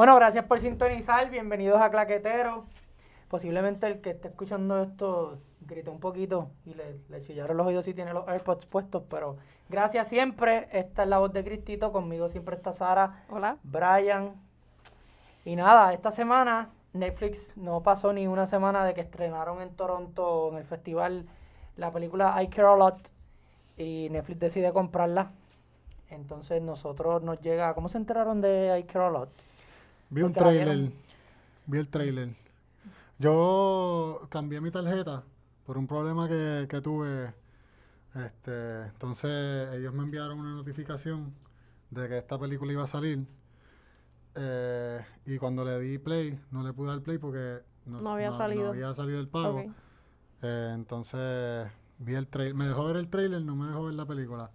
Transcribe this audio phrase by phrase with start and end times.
[0.00, 1.28] Bueno, gracias por sintonizar.
[1.28, 2.64] Bienvenidos a Claquetero.
[3.28, 7.84] Posiblemente el que esté escuchando esto gritó un poquito y le, le chillaron los oídos
[7.84, 9.36] si tiene los AirPods puestos, pero
[9.68, 10.70] gracias siempre.
[10.72, 11.92] Esta es la voz de Cristito.
[11.92, 13.58] Conmigo siempre está Sara, Hola.
[13.62, 14.36] Brian.
[15.44, 20.48] Y nada, esta semana Netflix no pasó ni una semana de que estrenaron en Toronto
[20.50, 21.26] en el festival
[21.76, 23.10] la película I Care a Lot
[23.76, 25.28] y Netflix decide comprarla.
[26.08, 29.49] Entonces nosotros nos llega, ¿cómo se enteraron de I Care a Lot?
[30.10, 30.90] Vi un trailer.
[31.66, 32.30] Vi el trailer.
[33.18, 35.22] Yo cambié mi tarjeta
[35.64, 37.32] por un problema que, que tuve.
[38.14, 41.32] Este, entonces ellos me enviaron una notificación
[41.90, 43.24] de que esta película iba a salir.
[44.34, 48.70] Eh, y cuando le di play, no le pude dar play porque No había salido.
[48.70, 49.64] había salido el pago.
[50.42, 52.54] Eh, entonces vi el trailer.
[52.54, 54.50] Me dejó ver el trailer, no me dejó ver la película.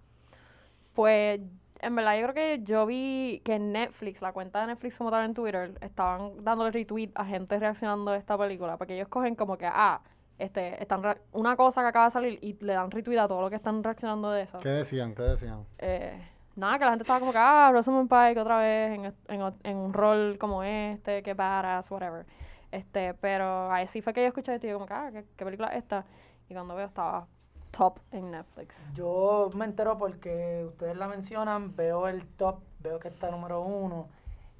[0.93, 1.39] Pues,
[1.79, 5.25] en verdad, yo creo que yo vi que Netflix, la cuenta de Netflix como tal
[5.25, 8.77] en Twitter, estaban dándole retweet a gente reaccionando a esta película.
[8.77, 10.01] Porque ellos cogen como que, ah,
[10.37, 13.49] este, están una cosa que acaba de salir y le dan retweet a todo lo
[13.49, 14.57] que están reaccionando de eso.
[14.59, 15.13] ¿Qué decían?
[15.15, 15.65] ¿Qué decían?
[15.77, 16.21] Eh,
[16.55, 19.93] nada, que la gente estaba como que, ah, Rosamund Pike otra vez en, en, un
[19.93, 22.25] rol como este, que badass, whatever.
[22.71, 25.25] Este, pero ahí sí fue que yo escuché esto y yo como que, ah, ¿qué,
[25.35, 26.05] qué película es esta?
[26.49, 27.27] Y cuando veo estaba
[27.75, 28.75] top en Netflix.
[28.93, 34.07] Yo me entero porque ustedes la mencionan, veo el top, veo que está número uno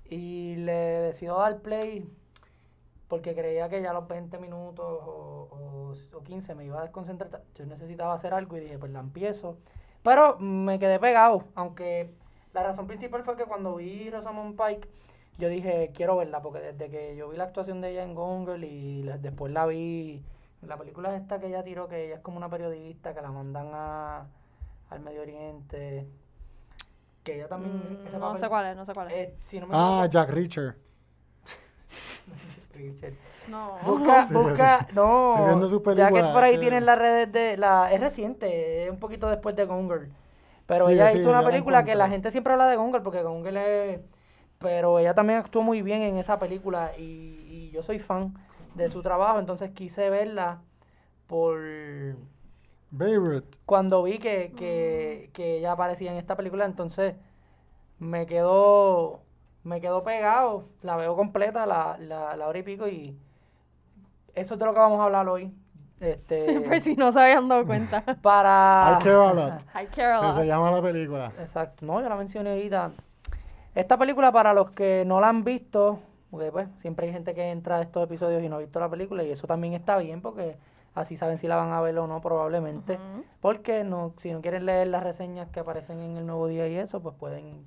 [0.09, 2.09] y le decido dar play
[3.07, 7.43] porque creía que ya los 20 minutos o, o, o 15 me iba a desconcentrar.
[7.55, 9.57] Yo necesitaba hacer algo y dije, pues la empiezo.
[10.03, 12.11] Pero me quedé pegado, aunque
[12.53, 14.87] la razón principal fue que cuando vi Rosamund Pike,
[15.37, 18.57] yo dije, quiero verla, porque desde que yo vi la actuación de ella en Gone
[18.65, 20.23] y después la vi,
[20.67, 23.69] la película esta que ella tiró, que ella es como una periodista, que la mandan
[23.73, 24.27] a,
[24.89, 26.07] al Medio Oriente,
[27.23, 27.73] que ella también...
[27.73, 29.13] Mm, ese no papel- sé cuál es, no sé cuál es.
[29.15, 30.75] eh, si no me Ah, Jack Reacher.
[32.73, 33.13] Richard.
[33.47, 33.77] no.
[33.85, 34.87] Busca, Sí, busca,
[35.33, 38.91] viendo no, sus ya que por ahí tienen las redes de, la, es reciente, es
[38.91, 40.11] un poquito después de Gone Girl.
[40.65, 43.03] Pero Sí, ella sí, hizo una película que la gente siempre habla de Gone Girl,
[43.03, 43.99] porque Gone Girl es,
[44.59, 47.03] pero ella también actuó muy bien en esa película y,
[47.49, 48.33] y yo soy fan
[48.75, 50.61] de su trabajo, entonces quise verla
[51.27, 51.59] por
[52.91, 53.45] Beirut.
[53.65, 57.15] cuando vi que, que, que ella aparecía en esta película, entonces
[57.99, 59.21] me quedó,
[59.63, 63.17] me quedó pegado, la veo completa, la, la, la hora y pico, y
[64.33, 65.53] eso es de lo que vamos a hablar hoy.
[65.99, 68.03] Este, Por si no se habían dado cuenta.
[68.21, 68.99] para...
[68.99, 69.61] I Care a Lot.
[69.81, 70.45] I care a Que se lot.
[70.45, 71.31] llama la película.
[71.39, 72.91] Exacto, no, yo la mencioné ahorita.
[73.73, 75.99] Esta película, para los que no la han visto,
[76.31, 78.89] porque pues siempre hay gente que entra a estos episodios y no ha visto la
[78.89, 80.57] película, y eso también está bien, porque
[80.93, 82.97] así saben si la van a ver o no, probablemente.
[83.41, 86.75] Porque no, si no quieren leer las reseñas que aparecen en el nuevo día y
[86.75, 87.63] eso, pues pueden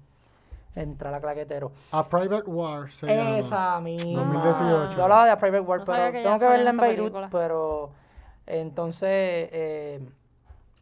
[0.74, 1.72] entrar a claquetero.
[1.92, 3.38] A Private War se llama.
[3.38, 4.22] Esa misma.
[4.22, 4.96] 2018.
[4.96, 7.28] Yo hablaba de A Private War, No pero que tengo que verla en Beirut, película.
[7.30, 7.90] pero
[8.46, 9.08] entonces
[9.52, 10.00] eh,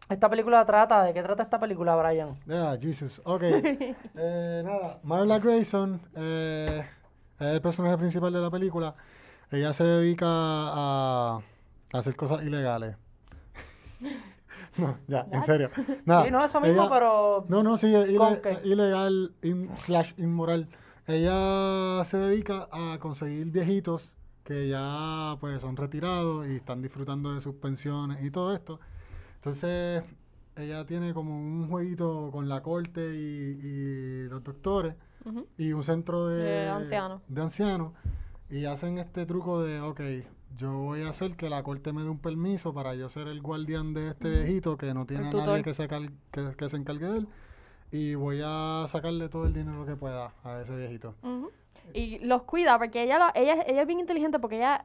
[0.08, 2.36] esta película trata, ¿de qué trata esta película, Brian?
[2.46, 3.20] Yeah, Jesus.
[3.24, 3.42] Ok.
[4.18, 6.84] Eh, nada, Marla Grayson eh,
[7.40, 8.94] es el personaje principal de la película.
[9.50, 11.40] Ella se dedica a,
[11.92, 12.96] a hacer cosas ilegales.
[14.78, 15.70] no, ya, en serio.
[16.04, 18.08] Nada, sí, no, eso mismo, ella- pero No, no, sí, es
[18.64, 20.68] ilegal in- slash inmoral.
[21.06, 24.12] Ella se dedica a conseguir viejitos
[24.44, 28.80] que ya pues son retirados y están disfrutando de sus pensiones y todo esto.
[29.36, 30.02] Entonces,
[30.56, 34.94] ella tiene como un jueguito con la corte y, y los doctores
[35.58, 37.22] Y un centro de, De ancianos.
[37.28, 37.92] de ancianos
[38.50, 40.00] y hacen este truco de, ok,
[40.56, 43.42] yo voy a hacer que la corte me dé un permiso para yo ser el
[43.42, 46.76] guardián de este viejito que no tiene a nadie que se, cal- que, que se
[46.76, 47.28] encargue de él
[47.92, 51.14] y voy a sacarle todo el dinero que pueda a ese viejito.
[51.94, 54.84] Y los cuida, porque ella, lo- ella, ella es bien inteligente, porque ella,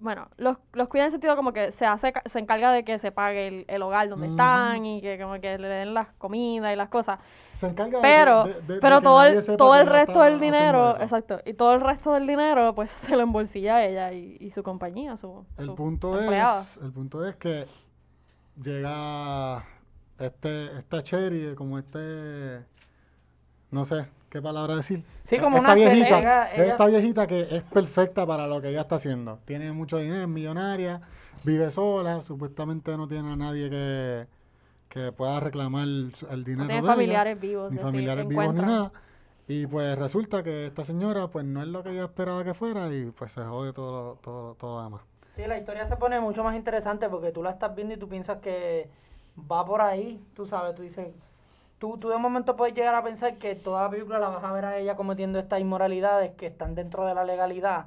[0.00, 2.98] bueno, los, los cuida en el sentido como que se hace, se encarga de que
[2.98, 6.72] se pague el, el hogar donde están y que como que le den las comidas
[6.72, 7.18] y las cosas.
[7.54, 10.38] Se encarga de- Pero, de, de- de pero que todo el, todo el resto del
[10.40, 14.50] dinero, exacto, y todo el resto del dinero pues se lo embolsilla ella y, y
[14.50, 16.60] su compañía, su, El su punto empleada.
[16.62, 17.66] es, el punto es que
[18.62, 19.64] llega
[20.18, 22.64] este, esta Cherry, como este,
[23.70, 25.04] no sé qué palabra decir.
[25.22, 28.68] Sí, como esta una viejita, ella- ella- esta viejita que es perfecta para lo que
[28.70, 29.38] ella está haciendo.
[29.44, 31.00] Tiene mucho dinero, es millonaria,
[31.44, 34.26] vive sola, supuestamente no tiene a nadie que,
[34.88, 38.28] que pueda reclamar el, el dinero no tiene de ella, familiares vivos, ni sí, familiares
[38.28, 38.92] vivos ni nada.
[39.50, 42.92] Y pues resulta que esta señora pues no es lo que ella esperaba que fuera
[42.92, 45.00] y pues se jode todo, lo- todo, todo lo demás.
[45.34, 48.08] Sí, la historia se pone mucho más interesante porque tú la estás viendo y tú
[48.08, 48.90] piensas que
[49.50, 51.08] va por ahí, tú sabes, tú dices,
[51.78, 54.52] tú, tú de momento puedes llegar a pensar que toda la película la vas a
[54.52, 57.86] ver a ella cometiendo estas inmoralidades que están dentro de la legalidad.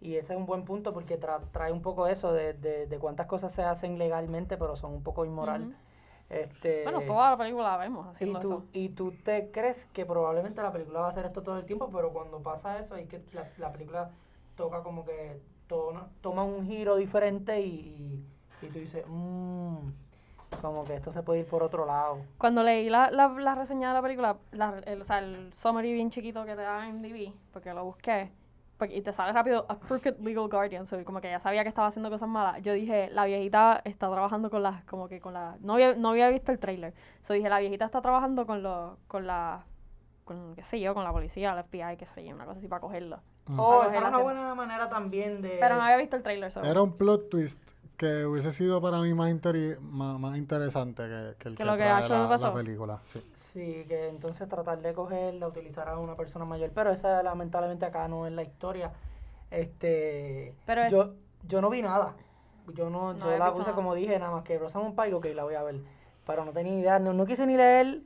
[0.00, 2.98] Y ese es un buen punto porque tra- trae un poco eso de, de, de
[2.98, 5.74] cuántas cosas se hacen legalmente, pero son un poco inmoral.
[6.28, 8.64] Este, Bueno, toda la película la vemos y tú, eso.
[8.72, 11.90] y tú te crees que probablemente la película va a hacer esto todo el tiempo,
[11.92, 14.10] pero cuando pasa eso, es que la, la película
[14.56, 18.24] toca como que to- toma un giro diferente y,
[18.60, 19.90] y, y tú dices, mmm,
[20.60, 22.18] como que esto se puede ir por otro lado.
[22.38, 25.92] Cuando leí la, la, la reseña de la película, la- el, o sea, el summary
[25.92, 28.30] bien chiquito que te da en DB, porque lo busqué,
[28.78, 31.68] porque- y te sale rápido A Crooked Legal Guardian, so, como que ya sabía que
[31.68, 32.60] estaba haciendo cosas malas.
[32.62, 36.10] Yo dije, la viejita está trabajando con las, como que con la, no había, no
[36.10, 39.64] había visto el trailer, so dije, la viejita está trabajando con los, con la,
[40.24, 42.68] con, qué sé yo, con la policía, el FBI, qué sé yo, una cosa así
[42.68, 43.20] para cogerlo.
[43.58, 45.56] Oh, esa era una buena manera también de...
[45.60, 46.62] Pero no había visto el trailer, so.
[46.62, 51.34] Era un plot twist que hubiese sido para mí más, interi- más, más interesante que,
[51.38, 52.46] que el Que que, lo que trae actually la, pasó.
[52.48, 52.98] la película.
[53.06, 53.22] Sí.
[53.34, 58.08] Sí, que entonces tratar de cogerla, utilizar a una persona mayor, pero esa lamentablemente acá
[58.08, 58.92] no es la historia.
[59.50, 61.14] Este, Pero es- yo,
[61.46, 62.14] yo no vi nada.
[62.74, 65.44] Yo no, No yo la puse como dije, nada más que Rosamund Pike, ok, la
[65.44, 65.80] voy a ver.
[66.26, 68.02] Pero no tenía idea, no, no quise ni leer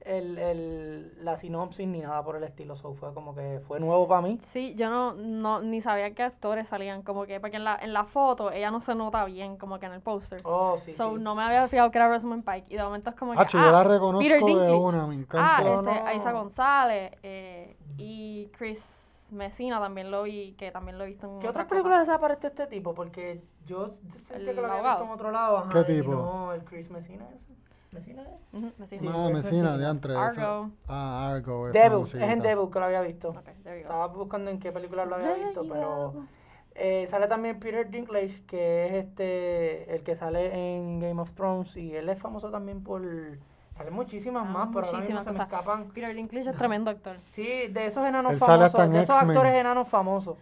[0.00, 2.76] el, el, la sinopsis ni nada por el estilo.
[2.76, 4.38] So fue como que fue nuevo para mí.
[4.42, 7.92] Sí, yo no, no ni sabía qué actores salían, como que, porque en la, en
[7.92, 10.40] la foto ella no se nota bien, como que en el póster.
[10.44, 11.22] Oh, sí, so, sí.
[11.22, 12.66] no me había fijado que era Rosamund Pike.
[12.72, 13.40] Y de momento es como que.
[13.40, 15.62] Hacho, yo la reconozco Peter de una, me Ah, encanta.
[15.64, 18.82] Yo este, no- Aiza González eh, y Chris
[19.30, 22.46] Messina también lo vi, que también lo he visto en ¿Qué otras otras películas desaparece
[22.46, 22.94] este tipo?
[22.94, 24.94] Porque yo sentía El que lo había abogado.
[24.96, 25.58] visto en otro lado.
[25.58, 26.12] Ajá, ¿Qué tipo?
[26.12, 27.46] No, el Chris Messina ese.
[27.90, 28.14] Sí.
[28.18, 28.22] Ah,
[28.64, 29.76] es Messina, Messina.
[29.78, 30.70] de esa- Argo.
[30.86, 31.68] Ah, Argo.
[31.68, 33.30] es Devil, es en Devil que lo había visto.
[33.30, 33.92] Ok, there you go.
[33.92, 36.14] Estaba buscando en qué película lo había visto, There pero
[36.74, 41.76] eh, sale también Peter Dinklage, que es este el que sale en Game of Thrones
[41.76, 43.02] y él es famoso también por
[43.74, 45.88] salen muchísimas Ah, más, pero ahora mismo muchísimas se me escapan.
[45.92, 47.16] Peter Dinklage es tremendo actor.
[47.28, 50.36] Sí, de esos enanos Él famosos, de esos actores enanos famosos,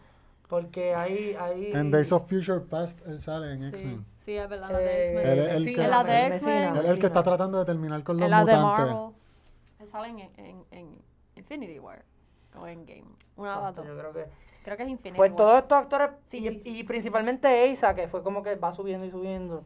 [0.49, 4.05] porque ahí ahí En Days of Future Past, él sale en Sí, X-Men.
[4.27, 5.27] Sí, es verdad, la eh, de X-Men.
[5.27, 6.77] Él es el que- la de X-Men.
[6.77, 8.95] Él es el que está tratando de terminar con los En la de mutantes.
[8.95, 9.15] Marvel.
[9.79, 10.99] Él sale en, en, en
[11.37, 12.05] Infinity War.
[12.59, 13.05] O en Game.
[13.37, 13.89] Una de las Exacto, dos.
[13.89, 14.31] yo creo que
[14.65, 15.37] Creo que es Infinity Pues War.
[15.37, 16.79] todos estos actores, Sí, y, sí, sí.
[16.81, 19.65] y principalmente Asa, que fue como que va subiendo y subiendo,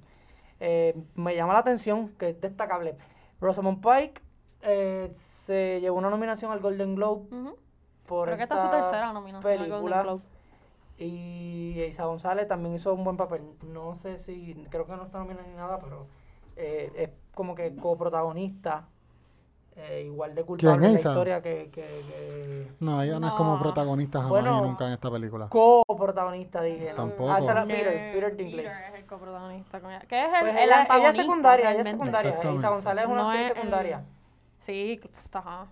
[0.61, 2.97] eh, me llama la atención, que es destacable.
[3.41, 4.21] Rosamund Pike
[4.63, 7.57] eh, se llevó una nominación al Golden Globe Ujú.
[8.07, 10.03] por Creo que esta esta es su tercera nominación al Golden película.
[10.03, 10.23] Globe.
[11.05, 13.43] Y Isa González también hizo un buen papel.
[13.63, 16.07] No sé si, creo que no está nominada ni nada, pero
[16.57, 18.87] eh, es como que coprotagonista,
[19.77, 23.59] eh, igual de culpable en la historia que, que, que No, ella no, es como
[23.59, 25.49] protagonista jamás Bueno, y nunca en esa película.
[25.49, 26.91] coprotagonista, dije.
[26.91, 26.97] ¿no?
[26.97, 27.31] Tampoco.
[27.31, 28.69] Ah, Peter, Peter Dinklage.
[28.69, 30.01] Peter es el coprotagonista con ella.
[30.01, 32.53] Que es el, Pues el ella, ella es secundaria, ella es secundaria.
[32.53, 34.05] Isa González es una No actriz es el- secundaria.
[34.59, 35.01] Sí,
[35.33, 35.67] ajá.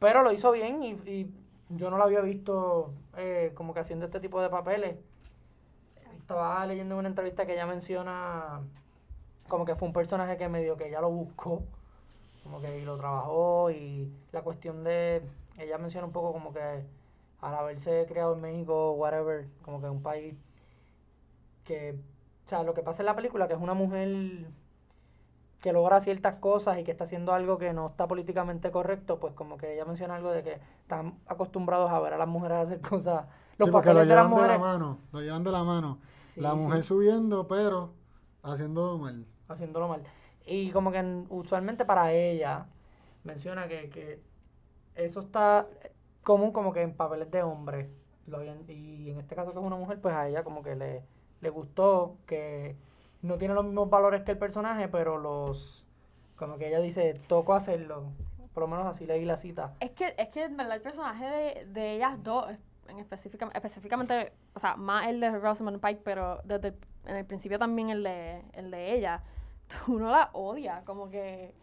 [0.00, 1.30] Pero lo hizo bien y, y
[1.70, 4.96] yo no la había visto eh, como que haciendo este tipo de papeles.
[6.18, 8.62] Estaba leyendo en una entrevista que ella menciona
[9.48, 11.62] como que fue un personaje que medio que ella lo buscó,
[12.42, 15.22] como que y lo trabajó y la cuestión de,
[15.58, 16.84] ella menciona un poco como que
[17.40, 20.34] al haberse criado en México, whatever, como que un país
[21.64, 24.46] que, o sea, lo que pasa en la película, que es una mujer
[25.64, 29.34] que logra ciertas cosas y que está haciendo algo que no está políticamente correcto, pues
[29.34, 32.80] como que ella menciona algo de que están acostumbrados a ver a las mujeres hacer
[32.82, 33.26] cosas,
[33.58, 34.58] los Sí, porque lo papeles de las llevan de la mujeres.
[34.58, 35.00] mano.
[35.12, 36.00] Lo llevan de la mano.
[36.04, 37.94] Sí, la sí, mujer subiendo, pero
[38.42, 39.26] haciéndolo mal.
[39.48, 40.02] haciéndolo mal.
[40.46, 42.66] Y como que en- usualmente para ella
[43.24, 44.22] menciona que, que
[44.94, 45.68] eso está
[46.22, 47.90] común como que en papeles de hombre.
[48.68, 51.02] Y en este caso que es una mujer, pues a ella como que le,
[51.40, 52.76] le gustó que
[53.24, 55.84] no tiene los mismos valores que el personaje, pero los
[56.36, 58.04] como que ella dice, toco hacerlo.
[58.52, 59.74] Por lo menos así leí la cita.
[59.80, 62.46] Es que, es que en verdad el personaje de, de ellas dos,
[62.88, 66.76] en específica, específicamente, o sea, más el de Rosamund Pike, pero desde el,
[67.06, 69.22] en el principio también el de, el de ella,
[69.86, 71.54] tú no la odias, como que...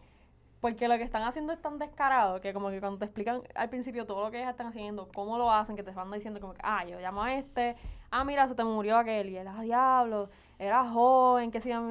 [0.62, 3.68] Porque lo que están haciendo es tan descarado que como que cuando te explican al
[3.68, 6.54] principio todo lo que ellas están haciendo, cómo lo hacen, que te van diciendo como
[6.54, 7.74] que, ah, yo llamo a este,
[8.12, 11.82] ah, mira, se te murió aquel, y él, ah, diablo, era joven, qué sé yo,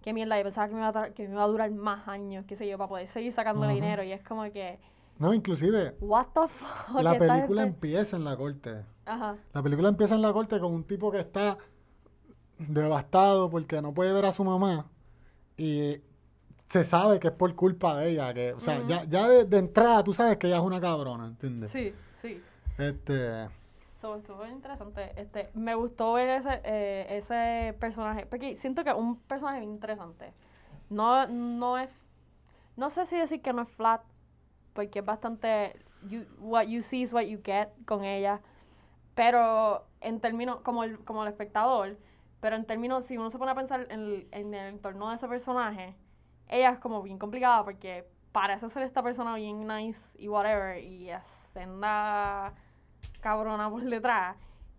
[0.00, 2.44] qué mierda, yo pensaba que me, iba a que me iba a durar más años,
[2.46, 3.74] qué sé yo, para poder seguir sacándole Ajá.
[3.74, 4.78] dinero, y es como que,
[5.18, 8.84] No, inclusive, what the fuck, la película gente- empieza en la corte.
[9.06, 11.58] Ajá, La película empieza en la corte con un tipo que está
[12.58, 14.86] devastado porque no puede ver a su mamá
[15.56, 16.00] y
[16.72, 19.58] se sabe que es por culpa de ella, que, o sea, ya, ya de, de
[19.58, 21.70] entrada tú sabes que ella es una cabrona, ¿entiendes?
[21.70, 22.42] sí, sí.
[22.78, 23.46] Este,
[23.92, 25.12] So, estuvo interesante.
[25.20, 28.24] Este, me gustó ver ese, eh, ese personaje.
[28.26, 30.32] Porque siento que es un personaje bien interesante.
[30.88, 31.90] No, no es.
[32.76, 34.00] no sé si decir que no es flat,
[34.72, 35.76] porque es bastante,
[36.08, 38.40] you- what you see is what you get con ella,
[39.14, 41.96] pero en términos, como el, como el espectador,
[42.40, 45.16] pero en términos, si uno se pone a pensar en el, en el entorno de
[45.16, 45.94] ese personaje,
[46.52, 51.10] ella es como bien complicada porque parece ser esta persona bien nice y whatever, y
[51.10, 52.52] es senda
[53.20, 54.36] cabrona por detrás,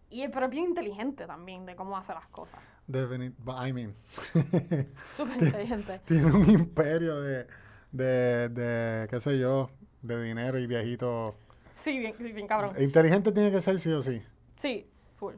[0.09, 2.59] y pero es bien inteligente también de cómo hace las cosas.
[2.87, 3.33] Definit-
[3.67, 3.95] I mean,
[5.17, 5.99] Súper inteligente.
[6.05, 7.47] tiene un imperio de,
[7.91, 9.69] de, de, qué sé yo,
[10.01, 11.33] de dinero y viejitos.
[11.75, 12.75] Sí, bien, sí, bien cabrón.
[12.79, 14.21] Inteligente tiene que ser sí o sí.
[14.57, 15.35] Sí, full.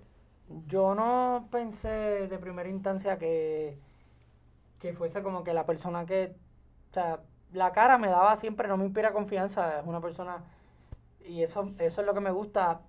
[0.67, 3.77] Yo no pensé de primera instancia que,
[4.85, 6.35] que fuese como que la persona que,
[6.91, 7.21] o sea,
[7.53, 10.43] la cara me daba siempre, no me inspira confianza, es una persona,
[11.25, 12.81] y eso, eso es lo que me gusta.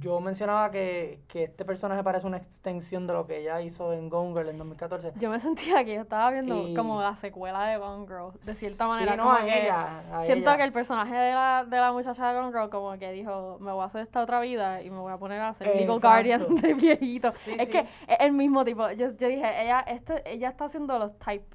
[0.00, 4.08] Yo mencionaba que, que este personaje parece una extensión de lo que ella hizo en
[4.10, 5.12] Gone Girl en 2014.
[5.16, 8.54] Yo me sentía que yo estaba viendo Y- como la secuela de Gone Girl, de
[8.54, 9.14] cierta Sí, manera.
[9.16, 10.56] no, como a que ella, a siento ella.
[10.56, 13.70] que el personaje de la, de la muchacha de Gone Girl como que dijo, me
[13.70, 16.00] voy a hacer esta otra vida y me voy a poner a hacer Legal.
[16.00, 17.30] Guardian de viejito.
[17.30, 17.70] Sí, es sí.
[17.70, 18.90] que es el mismo tipo.
[18.90, 21.46] Yo, yo dije, ella, este, ella está haciendo los type,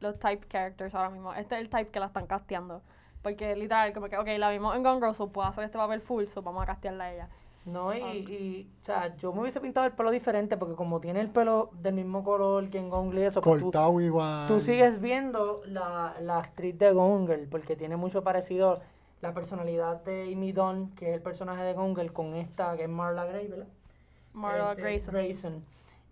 [0.00, 1.34] los type characters ahora mismo.
[1.34, 2.80] Este es el type que la están casteando.
[3.20, 6.00] Porque literal, como que, ok, la vimos en Gone Girl, so puedo hacer este papel
[6.00, 7.28] full, so vamos a castearla a ella.
[7.64, 11.20] No, y, y, o sea, yo me hubiese pintado el pelo diferente porque como tiene
[11.20, 14.48] el pelo del mismo color que en y eso, pues tú- Cortado igual.
[14.48, 18.80] Tú sigues viendo la, la actriz de Gone Girl, porque tiene mucho parecido
[19.20, 22.82] la personalidad de Amy Dunn, que es el personaje de Gone Girl, con esta que
[22.84, 23.68] es Marla Gray, ¿verdad?
[24.32, 25.14] Marla Este, Grayson.
[25.14, 25.64] Grayson.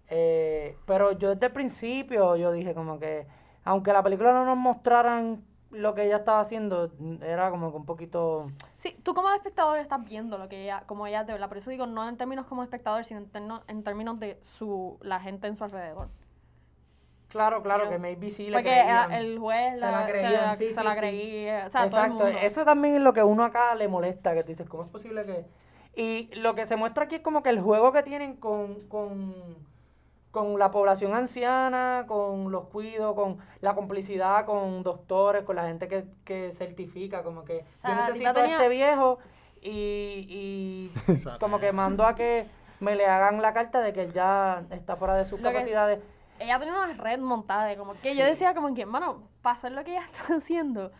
[0.09, 3.27] Eh, pero yo desde el principio yo dije como que,
[3.65, 6.91] aunque la película no nos mostraran lo que ella estaba haciendo,
[7.23, 8.51] era como que un poquito...
[8.79, 11.49] Sí, tú como espectador estás viendo lo que ella, como ella de verdad.
[11.49, 14.99] Por eso digo, no en términos como espectador, sino en, terno- en términos de su,
[15.03, 16.09] la gente en su alrededor.
[17.29, 19.13] Claro, claro, que maybe sí le Porque creían.
[19.13, 20.99] ah, el juez Se la, la se la- sí, se sí, la sí.
[20.99, 21.67] creía.
[21.69, 22.39] O sea, todo el Exacto, mundo.
[22.41, 25.25] eso también es lo que uno acá le molesta, que tú dices, ¿cómo es posible
[25.25, 25.45] que...?
[25.95, 29.55] Y lo que se muestra aquí es como que el juego que tienen con, con,
[30.31, 35.89] con la población anciana, con los cuidos, con la complicidad con doctores, con la gente
[35.89, 39.19] que, que certifica, como que O sea, yo necesito a este viejo
[39.61, 40.93] y, y
[41.41, 42.47] como que mando a que
[42.81, 45.55] me le hagan la carta de que él ya está fuera de sus Lo que-
[45.55, 46.01] capacidades.
[46.39, 48.17] Ella tenía una red montada de como que Sí.
[48.17, 50.91] yo decía como que, mano, para hacer lo que ella está haciendo,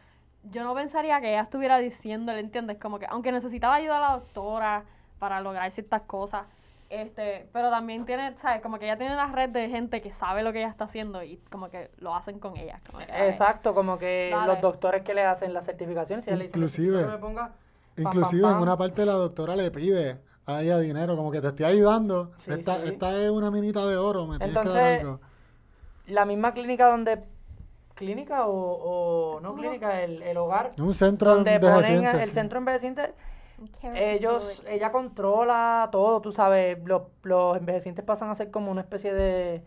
[0.43, 2.77] yo no pensaría que ella estuviera diciéndole, ¿entiendes?
[2.79, 4.85] Como que, aunque necesitaba ayuda a la doctora
[5.19, 6.45] para lograr ciertas cosas,
[6.91, 8.61] este, pero también tiene, ¿sabes?
[8.63, 11.23] Como que ella tiene una red de gente que sabe lo que ella está haciendo
[11.23, 12.81] y como que lo hacen con ella.
[12.87, 13.29] como que, "Ay".
[13.29, 14.47] Exacto, como que Dale.
[14.53, 17.23] los doctores que le hacen la certificación, si ella le dice, Inclusive- "Necesito que me
[17.29, 17.47] ponga
[17.95, 18.63] pam, Inclusive pam, en pam".
[18.63, 22.33] una parte la doctora le pide a ella dinero, como que te estoy ayudando.
[22.39, 22.89] Sí, esta, sí.
[22.89, 25.05] esta es una minita de oro, me Entonces,
[26.07, 27.23] la misma clínica donde
[27.95, 32.29] clínica o, o no clínica el, el hogar Es un centro donde de ponen el
[32.29, 32.31] sí.
[32.33, 33.15] centro envejeciente
[33.95, 39.13] ellos ella controla todo tú sabes los, los envejecientes pasan a ser como una especie
[39.15, 39.63] de,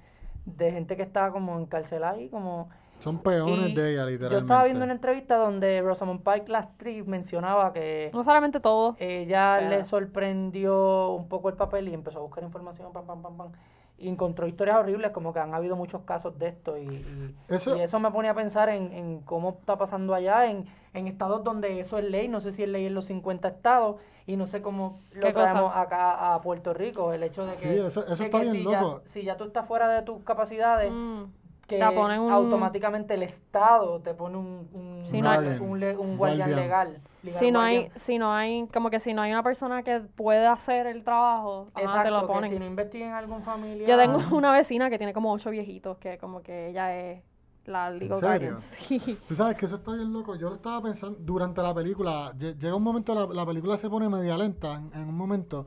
[0.45, 2.69] de gente que está como encarcelada y como
[2.99, 4.29] Son peones y de ella, literalmente.
[4.33, 8.95] yo estaba viendo una entrevista donde Rosamund Pike la actriz mencionaba que No solamente todo.
[8.99, 13.21] ella Pero- le sorprendió un poco el papel y empezó a buscar información, pam, pam,
[13.21, 13.51] pam, pam.
[13.97, 16.77] Y encontró historias horribles, como que han habido muchos casos de esto.
[16.77, 20.49] Y, y- Eso- y eso me pone a pensar en, en cómo está pasando allá,
[20.49, 22.27] en, en estados donde eso es ley.
[22.27, 25.75] No sé si es ley en los 50 estados y no sé cómo lo traemos
[25.75, 27.13] acá a Puerto Rico.
[27.13, 29.01] El hecho de que, Sí, eso- eso de está que bien si, loco.
[29.03, 31.23] Ya, si ya tú estás fuera de tus capacidades, Mm.
[31.67, 36.17] que Te ponen un- automáticamente el Estado te pone un, un, Sí, no un, un
[36.17, 36.55] guardián Guardián.
[36.55, 37.01] legal.
[37.31, 40.51] Si no hay, si no hay, como que si no hay una persona que pueda
[40.51, 42.49] hacer el trabajo, ajá, te Exacto, lo que ponen.
[42.49, 43.89] si no investiguen algún familiar.
[43.89, 47.21] Yo tengo una vecina que tiene como ocho viejitos, que como que ella es
[47.65, 48.29] la legal serio?
[48.29, 48.57] guardian.
[48.61, 49.17] Sí.
[49.27, 50.35] Tú sabes que eso está bien loco.
[50.35, 52.33] Yo lo estaba pensando durante la película.
[52.37, 55.65] lle- Llega un momento, la, la película se pone media lenta en, en un momento.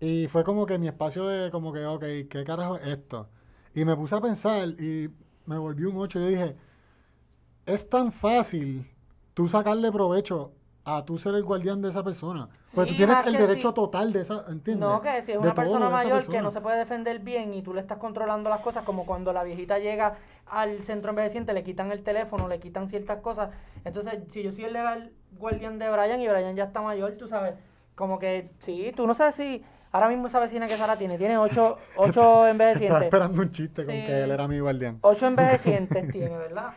[0.00, 3.28] Y fue como que mi espacio de, como que, ok, ¿qué carajo es esto?
[3.74, 5.10] Y me puse a pensar y
[5.46, 6.20] me volví un 8.
[6.20, 6.56] Yo dije,
[7.66, 8.86] es tan fácil
[9.34, 10.52] tú sacarle provecho
[10.96, 12.48] a tú ser el guardián de esa persona.
[12.74, 14.78] Pues Sí, tú tienes el derecho total de esa, ¿entiendes?
[14.88, 17.62] No, que si es De una persona mayor que no se puede defender bien y
[17.62, 20.16] tú le estás controlando las cosas, como cuando la viejita llega
[20.46, 23.50] al centro envejeciente, le quitan el teléfono, le quitan ciertas cosas.
[23.84, 27.28] Entonces, si yo soy el legal guardián de Brian y Brian ya está mayor, tú
[27.28, 27.54] sabes,
[27.94, 31.38] como que sí, tú no sabes si ahora mismo esa vecina que Sara tiene, tiene
[31.38, 33.02] ocho, ocho Estaba envejecientes.
[33.02, 34.06] esperando un chiste con Sí.
[34.06, 34.98] que él era mi guardián.
[35.02, 36.70] Ocho envejecientes tiene, ¿verdad?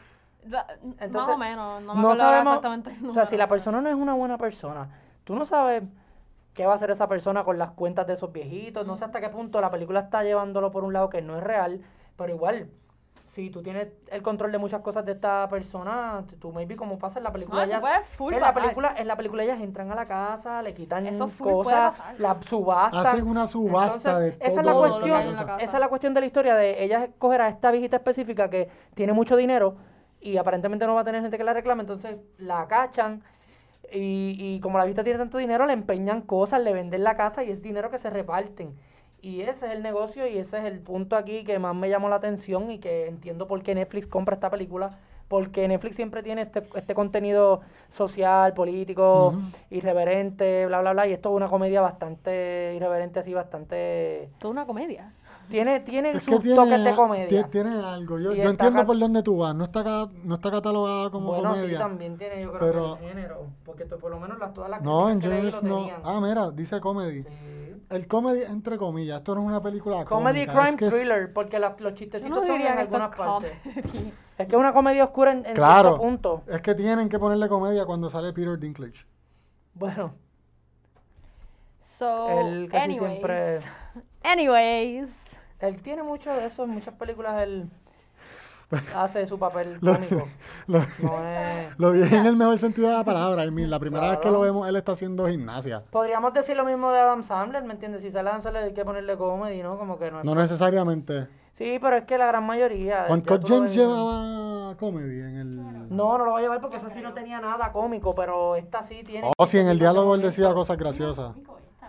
[0.47, 3.89] Más o menos, no me no sabemos, exactamente el o sea, si la persona no
[3.89, 4.89] es una buena persona,
[5.23, 5.83] tú no sabes
[6.53, 9.19] qué va a hacer esa persona con las cuentas de esos viejitos, no sé hasta
[9.19, 11.81] qué punto la película está llevándolo por un lado que no es real,
[12.15, 12.69] pero igual,
[13.23, 17.17] si tú tienes el control de muchas cosas de esta persona, tú maybe como pasa
[17.19, 19.61] en la película, No, eso ellas- puede full en la película, en la película ellas
[19.61, 22.99] entran a la casa, le quitan Eso cosas, la subasta.
[22.99, 26.25] Hacen una subasta de esa es la cuestión, la esa es la cuestión de la
[26.27, 29.75] historia de ella escoger a esta viejita específica que tiene mucho dinero
[30.23, 33.23] y aparentemente no va a tener gente que la reclame, entonces la cachan
[33.91, 37.43] y, y como la viejita tiene tanto dinero, le empeñan cosas, le venden la casa
[37.43, 38.75] y es dinero que se reparten.
[39.23, 42.09] Y ese es el negocio y ese es el punto aquí que más me llamó
[42.09, 44.99] la atención y que entiendo por qué Netflix compra esta película.
[45.29, 49.33] Porque Netflix siempre tiene este, este contenido social, político,
[49.69, 51.07] irreverente, bla, bla, bla.
[51.07, 54.29] Y esto es una comedia bastante irreverente, así, bastante...
[54.39, 55.13] Toda una comedia.
[55.49, 57.43] Tiene, tiene sus tiene, toques de comedia.
[57.49, 58.19] tiene algo.
[58.19, 59.53] Yo, entiendo por dónde tú vas.
[59.53, 61.79] No está, no está catalogada como bueno, sí, comedia.
[61.79, 63.47] también tiene, yo creo pero- que el género.
[63.65, 65.75] Porque tú- por lo menos las, todas las no, en que leí Jones lo no.
[65.79, 66.01] tenían.
[66.03, 67.23] Ah, mira, dice comedy.
[67.23, 67.29] Sí.
[67.89, 71.33] El comedy, entre comillas, esto no es una película Comedy cómica, es crime es- thriller,
[71.33, 73.51] porque la- los chistecitos no son diría en algunas partes.
[74.37, 75.89] Es que es una comedia oscura en, en Claro.
[75.89, 76.43] cierto punto.
[76.47, 79.05] Es que tienen que ponerle comedia cuando sale Peter Dinklage.
[79.75, 80.15] Bueno,
[81.81, 83.11] So, él casi anyways.
[83.11, 83.59] siempre...
[84.23, 85.09] Anyways.
[85.63, 87.69] Él tiene mucho de eso, en muchas películas él
[88.95, 90.27] hace su papel Lo- cómico.
[90.67, 91.77] Lo, No es...
[91.79, 93.45] lo vi en el mejor sentido de la palabra.
[93.45, 95.83] La primera vez que lo vemos, él está haciendo gimnasia.
[95.91, 98.01] Podríamos decir lo mismo de Adam Sandler, ¿me entiendes?
[98.01, 99.77] Si sale Adam Sandler hay que ponerle comedy, ¿no?
[99.77, 100.25] Como que no es...
[100.25, 101.27] No necesariamente.
[101.51, 103.07] Sí, pero es que la gran mayoría...
[103.07, 105.89] lo James ves- llevaba comedy en el...
[105.95, 108.81] No, no lo va a llevar porque esa sí no tenía nada cómico, pero esta
[108.81, 109.31] sí tiene...
[109.37, 111.27] Oh, si en el diálogo él de decía cosas graciosas.
[111.27, 111.33] A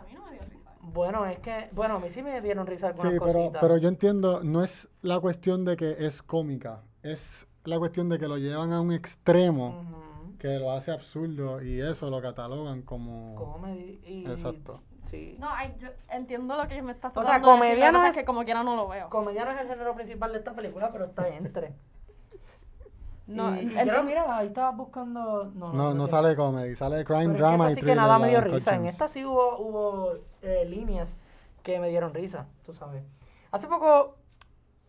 [0.03, 0.71] mí no me dio risa.
[0.95, 1.69] Bueno, es que...
[1.73, 3.61] Bueno, a mí sí me dieron risa algunas Sí, pero, cositas.
[3.61, 8.19] pero yo entiendo, no es la cuestión de que es cómica, es la cuestión de
[8.19, 9.85] que lo llevan a un extremo
[10.39, 13.35] que lo hace absurdo y eso lo catalogan como...
[13.35, 14.27] Comedy y...
[14.27, 14.81] Exacto.
[15.03, 15.37] Sí.
[15.39, 18.07] No, ay, yo entiendo lo que me estás O sea, tratando de decir, comedia no
[18.07, 19.09] es- que como quiera no lo veo.
[19.11, 21.75] Comedia no es el género principal de esta película, pero está entre.
[23.27, 25.51] No, y, y ent- yo, mira, ahí estabas buscando...
[25.55, 27.95] No, No, no sale comedy, sale crime, Pero es que drama esa y sí que
[27.95, 28.75] nada me dio risa.
[28.77, 30.13] En esta sí hubo, hubo
[30.45, 31.17] eh, líneas
[31.63, 33.03] que me dieron risa, tú sabes.
[33.51, 34.17] Hace poco,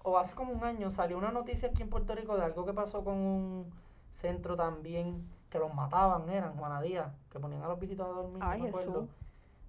[0.03, 2.73] o hace como un año, salió una noticia aquí en Puerto Rico de algo que
[2.73, 3.73] pasó con un
[4.11, 8.39] centro también, que los mataban, eran Juana Díaz, que ponían a los viejitos a dormir,
[8.39, 8.91] no Ay, me acuerdo.
[8.91, 9.09] Jesús.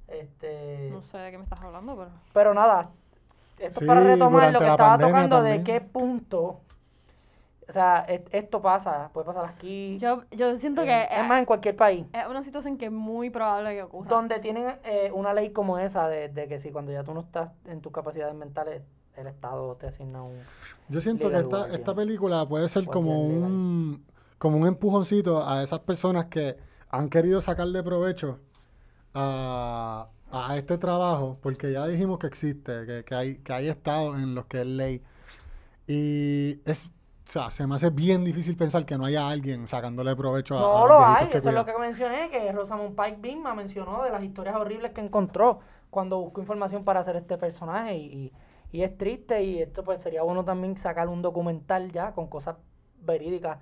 [0.08, 2.10] Este, No sé de qué me estás hablando, pero...
[2.32, 2.90] pero nada,
[3.58, 6.60] esto Sí, para retomar lo que estaba tocando de qué punto,
[7.68, 11.40] o sea, et- esto pasa, puede pasar aquí, Yo, yo siento en- que es más
[11.40, 12.06] en cualquier país.
[12.12, 14.08] es una situación que es muy probable que ocurra.
[14.08, 17.20] Donde tienen eh, una ley como esa de, de que si cuando ya tú no
[17.20, 18.82] estás en tus capacidades mentales,
[19.16, 20.34] el Estado te asigna un...
[20.88, 24.04] Yo siento que esta, esta película puede ser como un,
[24.38, 26.56] como un empujoncito a esas personas que
[26.90, 28.38] han querido sacarle provecho
[29.14, 34.16] a, a este trabajo, porque ya dijimos que existe, que, que hay, que hay estados
[34.18, 35.02] en los que es ley.
[35.86, 36.88] Y es,
[37.26, 40.80] o sea, se me hace bien difícil pensar que no haya alguien sacándole provecho a,
[40.80, 44.02] a No los lo hay, eso es lo que mencioné, que Rosamund Pike misma mencionó
[44.04, 45.60] de las historias horribles que encontró
[45.90, 48.32] cuando buscó información para hacer este personaje y,
[48.72, 52.26] y, y es triste y esto pues sería bueno también sacar un documental ya con
[52.28, 52.56] cosas
[53.02, 53.58] verídicas.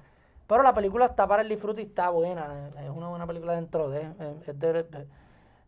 [0.46, 3.88] Pero la película está para el disfrute y está buena, es una buena película dentro
[3.90, 4.02] de...
[4.02, 5.06] eh, es de-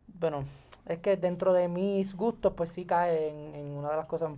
[0.09, 0.45] bueno,
[0.87, 4.33] es que dentro de mis gustos pues sí cae en, en una de las cosas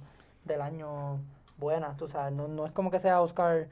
[0.44, 1.18] del año
[1.58, 3.68] buenas, tú sabes, no, no es como que sea Oscar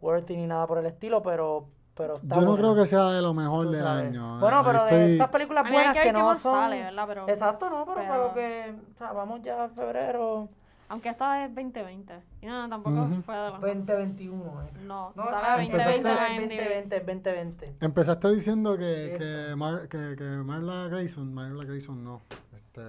[0.00, 1.66] worthy ni nada por el estilo, pero...
[1.94, 2.62] pero está Yo no buena.
[2.62, 4.04] creo que sea de lo mejor Tú del sabes.
[4.16, 4.38] año.
[4.38, 6.54] Bueno, Ahí pero de estoy- esas películas buenas que que, no son...
[6.54, 7.04] sale, ¿verdad?
[7.08, 8.74] Pero- Exacto, no, pero, pero- para que...
[8.94, 10.48] O sea, vamos ya a febrero...
[10.88, 12.14] Aunque esta es 2020.
[12.42, 13.22] Y nada, tampoco Ujú.
[13.22, 14.70] fue de la 2021, eh.
[14.86, 17.76] No, No, sale ah, 2020 empezaste- en 2020, 2020.
[17.80, 22.20] Empezaste diciendo que, Sí, que, Mar- que, que Marla Grayson, Marla Grayson no,
[22.56, 22.82] este,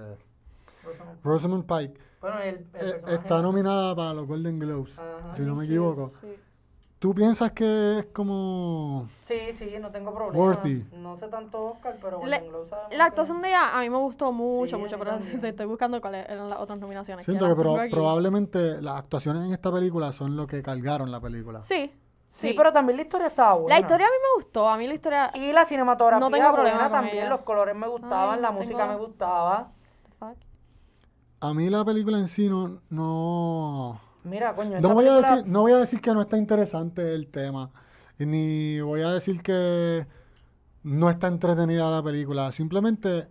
[0.84, 1.18] Rosamund.
[1.24, 5.36] Rosamund Pike, Bueno, el, el eh, está nominada para los Golden Globes, Ajá.
[5.36, 6.12] si no me equivoco.
[6.20, 6.36] sí.
[6.98, 9.08] ¿Tú piensas que es como...
[9.22, 10.38] Sí, sí, no tengo problema.
[10.38, 10.86] Worthy.
[10.92, 13.90] No sé tanto Oscar, pero Golden Globe sabemos La que- actuación de ella a mí
[13.90, 15.40] me gustó mucho, Sí, mucho, pero también.
[15.40, 17.26] te estoy buscando cuáles eran las otras nominaciones.
[17.26, 17.90] Siento que pro- aquí.
[17.92, 21.60] probablemente las actuaciones en esta película son lo que cargaron la película.
[21.64, 21.90] Sí,
[22.28, 22.54] Sí, sí.
[22.56, 23.74] pero también la historia estaba buena.
[23.74, 25.30] La historia a mí me gustó, a mí la historia...
[25.34, 27.28] Y la cinematografía No tengo problema buena también, ella.
[27.30, 29.72] los colores me gustaban, Ay, la no música tengo- me gustaba.
[31.42, 32.80] A mí la película en sí no...
[32.88, 37.14] No, Mira, coño, no, voy, a decir, no voy a decir que no está interesante
[37.16, 37.72] el tema,
[38.18, 40.06] ni voy a decir que
[40.84, 42.52] no está entretenida la película.
[42.52, 43.26] Simplemente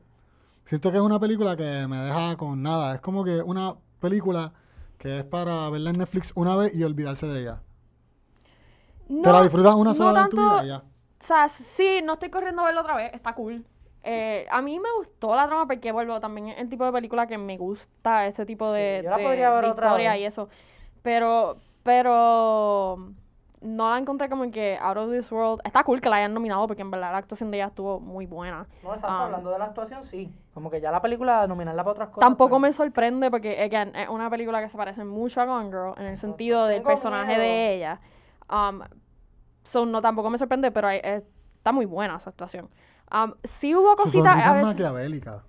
[0.66, 2.96] siento que es una película que me deja con nada.
[2.96, 4.52] Es como que una película
[4.98, 7.62] que es para verla en Netflix una vez y olvidarse de ella.
[9.08, 10.78] No, Te la disfrutas una no sola vez en tu vida y ya.
[10.78, 13.66] O sea, sí, no estoy corriendo a verlo otra vez, está cool.
[14.04, 17.38] Eh, a mí me gustó la trama porque vuelvo también el tipo de película que
[17.38, 20.22] me gusta, ese tipo Sí, de, yo la de- podría ver de otra historia vez.
[20.22, 20.50] y eso.
[21.04, 22.98] Pero Pero
[23.62, 25.62] no la encontré como que out of this world.
[25.64, 28.26] Está cool que la hayan nominado porque en verdad la actuación de ella estuvo muy
[28.26, 28.68] buena.
[28.84, 30.32] No, exacto, Um, hablando de la actuación, sí.
[30.54, 32.22] Como que ya la película, nominarla para otras cosas.
[32.22, 35.70] Tampoco pues, me sorprende porque, again, es una película que se parece mucho a Gone
[35.70, 37.42] Girl en el sentido del Tengo personaje miedo.
[37.42, 38.00] de ella.
[38.50, 38.82] Um,
[39.64, 42.68] so, no, tampoco me sorprende, pero hay- está muy buena su actuación.
[43.14, 44.68] Um, sí hubo Su cositas sonrisa a es veces.
[44.68, 45.44] maquiavélica.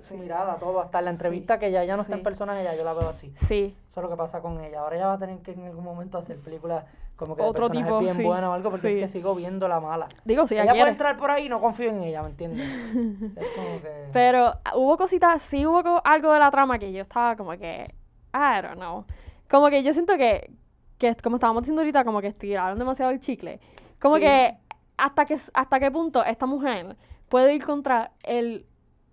[0.00, 2.24] Su mirada, todo, hasta en la entrevista que ya, ya no está en sí.
[2.24, 3.32] personaje, ya yo la veo así.
[3.36, 4.80] Sí, Eso es lo que pasa con ella.
[4.80, 6.84] Ahora ella va a tener que en algún momento hacer películas
[7.16, 8.94] como que de Otro personajes tipo, bien sí, buenas o algo, porque sí.
[8.94, 10.08] es que sigo viendo la mala.
[10.26, 12.60] digo, sí, ella ella puede entrar por ahí y no confío en ella, ¿me entiendes?
[13.36, 14.08] es como que...
[14.12, 17.94] Pero ah, hubo cositas, sí hubo algo de la trama que yo estaba como que,
[18.34, 19.04] I don't know.
[19.48, 20.50] Como que yo siento que,
[20.98, 23.58] que como estábamos diciendo ahorita, como que estiraron demasiado el chicle.
[24.00, 24.22] Como Sí.
[24.22, 24.58] que
[24.96, 26.96] hasta que hasta qué punto esta mujer
[27.28, 28.66] puede ir contra el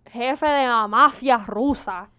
[0.06, 2.10] jefe de la mafia rusa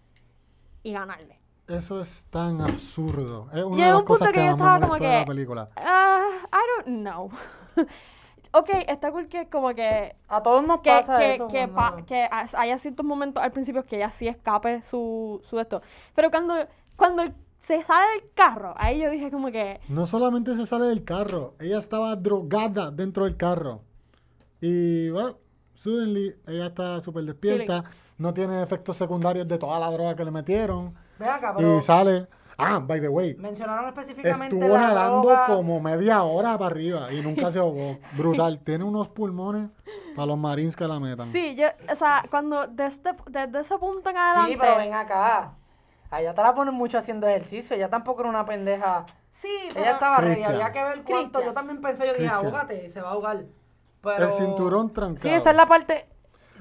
[0.81, 1.39] y ganarle.
[1.67, 3.47] Eso es tan absurdo.
[3.53, 5.25] Es una Llegó de las un punto cosas que que, yo estaba como la que-
[5.27, 5.69] película.
[5.77, 7.31] Ah, I don't know.
[8.51, 11.47] ok, está cool que como que A todos nos que, pasa que, eso.
[11.47, 15.59] que, pa- que ha- haya ciertos momentos al principio que ella sí escape su, su
[15.59, 15.81] esto.
[16.13, 16.55] Pero cuando,
[16.97, 20.85] cuando él se sale del carro, ahí yo dije como que, No solamente se sale
[20.85, 23.81] del carro, ella estaba drogada dentro del carro.
[24.59, 25.37] Y bueno,
[25.73, 27.85] suddenly ella está súper despierta,
[28.17, 30.93] no tiene efectos secundarios de toda la droga que le metieron.
[31.17, 32.27] Ven acá, pero Y sale.
[32.57, 35.45] Ah, by the way, mencionaron específicamente estuvo la nadando droga.
[35.47, 37.97] como media hora para arriba y nunca se ahogó.
[38.17, 38.59] Brutal.
[38.59, 39.69] Tiene unos pulmones
[40.15, 41.31] para los marines que la metan.
[41.31, 44.51] sí, yo, o sea, cuando desde, desde ese punto en adelante...
[44.51, 45.55] Sí, pero ven acá.
[46.13, 47.75] Allá te la ponen mucho haciendo ejercicio.
[47.75, 49.05] Ella tampoco era una pendeja.
[49.31, 49.81] Sí, pero...
[49.81, 50.43] Ella estaba ready.
[50.43, 51.39] Había que ver cuánto.
[51.39, 51.43] Cristian.
[51.45, 53.43] Yo también pensé, yo dije, ahógate, se va a ahogar.
[54.01, 54.25] Pero...
[54.27, 55.23] El cinturón trancado.
[55.23, 56.07] Sí, esa es la parte.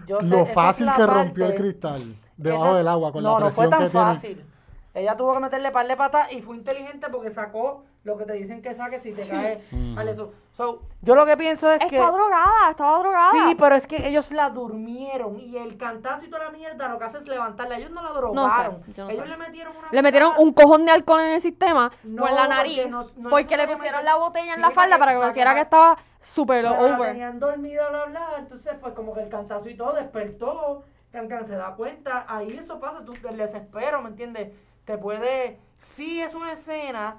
[0.07, 3.45] Yo sé, Lo es fácil que rompió el cristal debajo del agua con no, la
[3.47, 4.07] no fue presión tan que tiene.
[4.07, 4.47] fácil.
[4.95, 8.33] Ella tuvo que meterle par de patas y fue inteligente porque sacó lo que te
[8.33, 9.97] dicen que saque si te cae Mm.
[9.99, 10.33] al eso.
[10.53, 11.97] So, yo lo que pienso es que.
[11.97, 13.31] Está drogada, estaba drogada.
[13.31, 16.99] Sí, pero es que ellos la durmieron y el cantazo y toda la mierda lo
[16.99, 17.77] que hace es levantarla.
[17.79, 18.83] Ellos no la drogaron.
[18.97, 19.31] no ellos sé.
[19.31, 19.88] le metieron una.
[19.91, 22.88] Le metieron un cojón de alcohol en el sistema No, por la porque nariz.
[22.88, 25.57] no- no porque le pusieron la botella en Sí, la falda para que- pareciera que-
[25.57, 27.12] que estaba super Pero la over.
[27.12, 28.29] tenían dormida, bla, bla.
[28.38, 30.83] Entonces, pues, como que el cantazo y todo despertó.
[31.12, 32.25] Can Can se da cuenta.
[32.27, 33.05] Ahí eso pasa.
[33.05, 34.51] Tú, el desespero, ¿me entiendes?
[34.87, 35.61] Te puede.
[35.77, 37.19] Sí, es una escena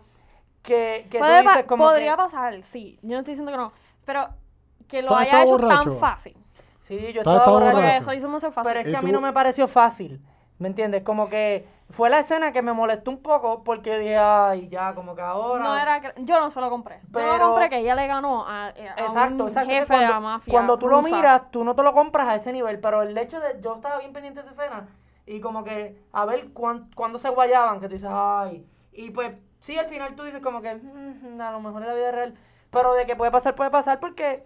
[0.64, 1.84] que, que tú dices como.
[1.86, 2.98] podría que, pasar, sí.
[3.04, 3.72] Yo no estoy diciendo que no.
[4.06, 4.30] Pero
[4.88, 5.90] que lo ¿Tú has haya estado hecho borracho?
[5.92, 6.38] tan fácil.
[6.80, 7.72] Sí, yo ¿Tú has estaba borracho.
[7.74, 8.02] Porque borracho?
[8.02, 8.64] eso hizo más fácil.
[8.64, 9.14] Pero es ¿Y que a mí tú?
[9.14, 10.22] no me pareció fácil.
[10.60, 11.02] ¿Me entiendes?
[11.04, 14.94] Como que fue la escena que me molestó un poco porque yo dije, ay, ya,
[14.96, 15.64] como que ahora.
[15.64, 17.00] no era que- yo no se lo compré.
[17.04, 19.70] yo Pero- no compré que ella le ganó a, a Exacto, un exacto.
[19.70, 20.52] que jefe cuando, de la mafia.
[20.52, 21.16] cuando tú lo rusa.
[21.16, 23.98] miras, tú no te lo compras a ese nivel, pero el hecho de yo estaba
[24.00, 24.88] bien pendiente de esa escena
[25.26, 29.32] y como que a ver cuán- cuándo se guayaban, que tú dices, ay, y pues
[29.64, 32.36] sí, al final tú dices como que "Mm, a lo mejor en la vida real,
[32.72, 34.46] pero de que puede pasar, puede pasar porque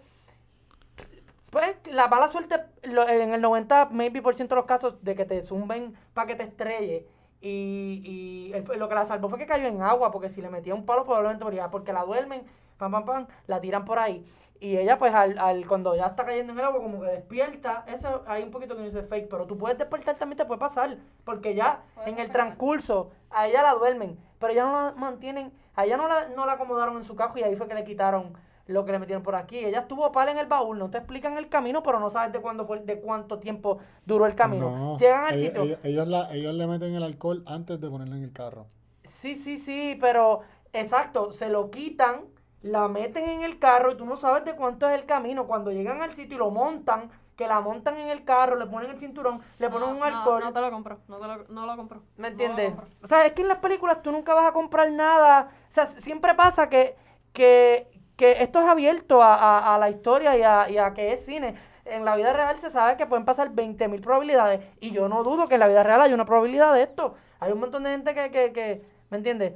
[1.50, 5.14] pues la mala suerte lo- en el 90 maybe por ciento de los casos de
[5.14, 7.06] que te zumben para que te estrelle
[7.40, 10.74] y, y lo que la salvó fue que cayó en agua porque si le metía
[10.74, 12.42] un palo probablemente moría porque la duermen
[12.76, 14.24] pam pam pam la tiran por ahí
[14.60, 17.84] y ella pues al, al cuando ya está cayendo en el agua como que despierta
[17.86, 20.98] eso hay un poquito que dice fake pero tú puedes despertar también te puede pasar
[21.24, 25.84] porque ya en el transcurso a ella la duermen pero ya no la mantienen a
[25.84, 28.32] ella no la, no la acomodaron en su cajo y ahí fue que le quitaron
[28.66, 29.56] lo que le metieron por aquí.
[29.64, 32.40] Ella estuvo pala en el baúl, no te explican el camino, pero no sabes de
[32.42, 34.70] cuándo fue, de cuánto tiempo duró el camino.
[34.70, 35.62] No, Llegan al ellos, sitio.
[35.62, 38.66] Ellos, ellos la- ellos le meten el alcohol antes de ponerlo en el carro.
[39.04, 40.40] Sí, sí, sí, pero
[40.74, 42.26] exacto, se lo quitan,
[42.62, 45.46] la meten en el carro y tú no sabes de cuánto es el camino.
[45.46, 48.90] Cuando llegan al sitio y lo montan, que la montan en el carro, le ponen
[48.90, 50.40] el cinturón, le ponen No, un no, alcohol.
[50.40, 50.98] No, te lo compro.
[51.08, 52.02] No, te lo, no lo compro.
[52.16, 52.70] ¿Me No entiendes?
[52.70, 52.88] compro.
[53.02, 55.50] o sea, es que en las películas tú nunca vas a comprar nada.
[55.68, 56.96] O sea, siempre pasa que,
[57.32, 61.12] que, que esto es abierto a, a- a la historia y a, y a que
[61.12, 61.54] es cine.
[61.84, 64.60] En la vida real se sabe que pueden pasar 20.000 probabilidades.
[64.80, 67.14] Y yo no dudo que en la vida real hay una probabilidad de esto.
[67.40, 69.52] Hay un montón de gente que, que, que ¿me entiendes?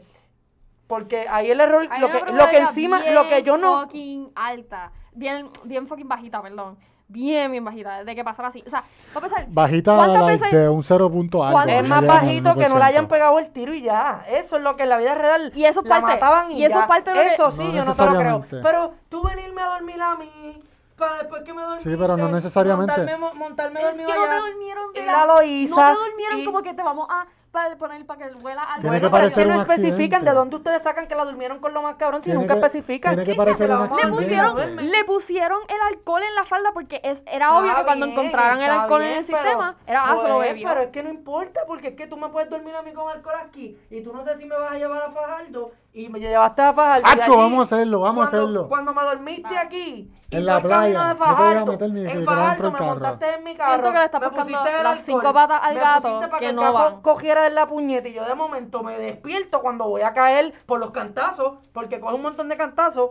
[0.92, 3.42] Porque ahí el error, Hay lo una que, lo que probabilidad encima, bien lo que
[3.42, 3.81] yo no...
[3.81, 4.92] fucking alta.
[5.12, 6.76] Bien, bien fucking bajita, perdón.
[7.09, 8.05] Bien, bien bajita.
[8.05, 8.62] De que pasara así.
[8.66, 8.81] O sea,
[9.14, 9.46] va a pasar.
[9.48, 11.52] Bajita ¿Cuántas like, veces- de un 0 punto algo.
[11.55, 13.09] ¿Cuántas- Es más al bajito que no le hayan 1%.
[13.09, 14.22] pegado el tiro y ya.
[14.28, 16.59] Eso es lo que en la vida real Y eso es la parte- mataban y,
[16.61, 16.83] y eso ya.
[16.83, 18.38] es parte de lo que- Eso sí, No yo no te lo creo.
[18.40, 18.61] necesariamente.
[18.62, 20.62] Pero tú venirme a dormir a mí,
[20.96, 22.92] para después que me dormiste, Sí, pero no necesariamente.
[22.96, 24.40] Montarme, mo- montarme Es que dormido no te allá.
[24.40, 27.26] durmieron de y la- la Loíza, No te durmieron y- como que te vamos a
[27.53, 28.81] pa- poner para que vuela algo.
[28.83, 30.31] Tiene que Bueno, pero es que parecer no un especifican accidente.
[30.31, 32.61] de dónde ustedes sacan que la durmieron con lo más cabrón si Tiene nunca que-
[32.67, 33.15] especifican.
[33.15, 34.17] tiene que parecer se la un Le accidente.
[34.17, 38.07] pusieron, le pusieron el alcohol en la falda porque es, era Está obvio que cuando
[38.07, 40.49] bien, encontraran el está alcohol en bien, el pero- sistema, era, ah, se lo pues,
[40.49, 40.69] bebió.
[40.69, 43.09] Pero es que no importa, porque es que tú me puedes dormir a mí con
[43.11, 46.20] alcohol aquí y tú no sé si me vas a llevar a Fajardo y me
[46.20, 47.07] llevaste a Fajardo.
[47.07, 48.68] Hacho, vamos a hacerlo, vamos a cuando- hacerlo.
[48.68, 51.37] Cuando me dormiste aquí, y En la el camino playa, de yo te voy a
[51.37, 53.72] Fajardo, meter mi en Fajardo me montaste en mi carro.
[53.74, 56.28] Siento que le estás me pusiste el las alcohol, cinco patas al me gato pusiste
[56.28, 57.02] para que el no van.
[57.02, 60.81] cogiera en la puñeta y yo de momento me despierto cuando voy a caer por
[60.81, 63.11] los cantazos, porque coge un montón de cantazos.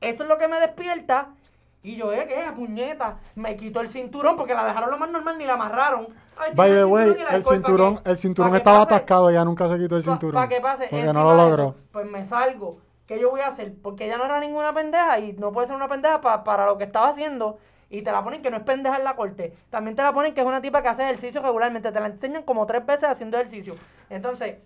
[0.00, 1.30] Eso es lo que me despierta.
[1.82, 2.26] Y yo, ¿eh?
[2.28, 2.52] ¿Qué?
[2.54, 3.18] Puñeta.
[3.34, 6.08] Me quito el cinturón porque la dejaron lo más normal ni la amarraron.
[6.36, 9.44] Ay, By the way, el alcohol, ¿pa' cinturón, el cinturón ¿Pa' qué estaba atascado, ya
[9.44, 10.34] nunca se quitó el cinturón.
[10.34, 10.88] Para que pase.
[10.90, 11.74] Porque no lo logró.
[11.90, 12.78] pues me salgo.
[13.06, 13.74] ¿Qué yo voy a hacer?
[13.82, 16.78] Porque ella no era ninguna pendeja y no puede ser una pendeja pa- para lo
[16.78, 17.58] que estaba haciendo.
[17.88, 19.52] Y te la ponen que no es pendeja en la corte.
[19.68, 21.90] También te la ponen que es una tipa que hace ejercicio regularmente.
[21.90, 23.74] Te la enseñan como tres veces haciendo ejercicio.
[24.08, 24.58] Entonces,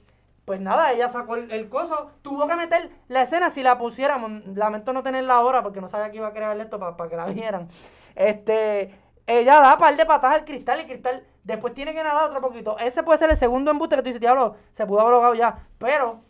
[0.45, 2.11] pues nada, ella sacó el, coso.
[2.23, 4.47] Tuvo que meter la escena si la pusiéramos.
[4.55, 7.27] Lamento no tenerla ahora porque no sabía que iba a verle esto para que la
[7.27, 7.69] vieran.
[8.15, 8.95] Este,
[9.27, 12.79] ella da par de patas al cristal y cristal después tiene que nadar otro poquito.
[12.79, 15.67] Ese puede ser el segundo embuste que tú dices, diablo, se pudo haber ya.
[15.79, 16.21] Pero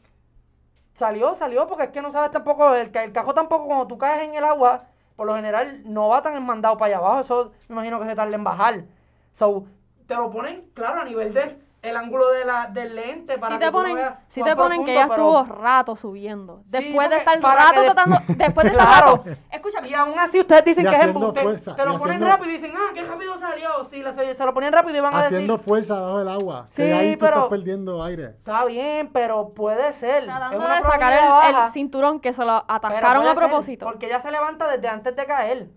[0.92, 4.22] salió, salió, porque es que no sabes tampoco, el, el cajo tampoco, cuando tú caes
[4.28, 7.74] en el agua, por lo general no va tan mandado para allá abajo, eso me
[7.74, 8.84] imagino que se tarda en bajar.
[9.32, 9.66] So,
[10.06, 13.58] te lo ponen, claro, a nivel de el ángulo de la, del lente para Si
[13.60, 15.62] que te tú lo ponen, veas si más te ponen que profundo, ella pero- estuvo
[15.62, 16.62] rato subiendo.
[16.66, 19.16] Sí, Después de porque estar para rato que de- tratando, después de estar Claro.
[19.24, 21.42] rato, escúchame, Y aún así ustedes dicen Y que es haciendo embuste.
[21.42, 23.84] fuerza, te lo ponen haciendo- rápido y dicen, ah, qué rápido salió.
[23.84, 26.28] Sí, la- se, se lo ponían rápido y van a Haciendo decir, fuerza bajo el
[26.28, 26.66] agua.
[26.70, 28.24] Sí, que ahí tú pero- estás perdiendo aire.
[28.38, 30.24] está bien, pero puede ser.
[30.24, 33.86] tratando de sacar el, el cinturón que se lo atascaron a ser, propósito.
[33.86, 35.68] porque ella se levanta desde antes de caer.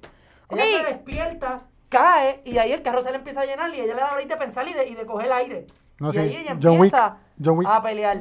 [0.49, 3.93] Ella se despierta, cae y ahí el carro se le empieza a llenar y ella
[3.95, 5.67] le da ahorita de pensar y de, y de coger aire.
[5.99, 8.17] No, y sí, ahí ella John Wick- empieza John Wick- a pelear.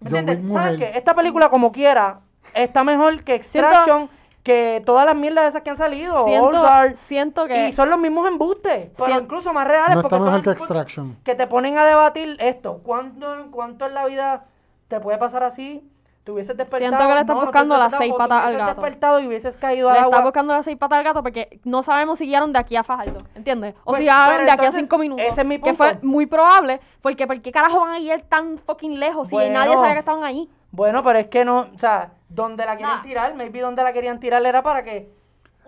[0.00, 0.52] ¿Me entiendes?
[0.52, 0.98] ¿Sabes qué?
[0.98, 2.20] Esta película, como quiera,
[2.52, 4.08] está mejor que Extraction,
[4.42, 6.20] que todas las mierdas esas que han salido.
[6.24, 6.94] Old siento, Guard.
[6.96, 9.96] siento que Y son los mismos embustes, pero incluso más reales.
[9.96, 11.16] No porque está son mejor que Extraction.
[11.24, 12.80] Que te ponen a debatir esto.
[12.84, 14.44] ¿Cuánto, ¿Cuánto en la vida
[14.88, 15.88] te puede pasar así?
[16.24, 16.88] Te hubieses despertado.
[16.90, 18.80] Siento que le estás no, no buscando hubieses las seis patas al gato.
[18.80, 20.22] despertado y hubieses caído al le agua.
[20.22, 23.18] buscando las seis patas al gato porque no sabemos si llegaron de aquí a Fajardo,
[23.34, 23.74] ¿entiendes?
[23.84, 25.24] O Pues, si llegaron pero de aquí a cinco minutos.
[25.26, 26.06] ese es mi Que fue punto.
[26.06, 29.58] muy probable, porque ¿por qué carajo van a ir tan fucking lejos si Bueno.
[29.58, 30.48] nadie sabía que estaban ahí?
[30.70, 33.02] Bueno, pero es que no, o sea, donde la querían Nah.
[33.02, 35.12] tirar, maybe donde la querían tirar era para que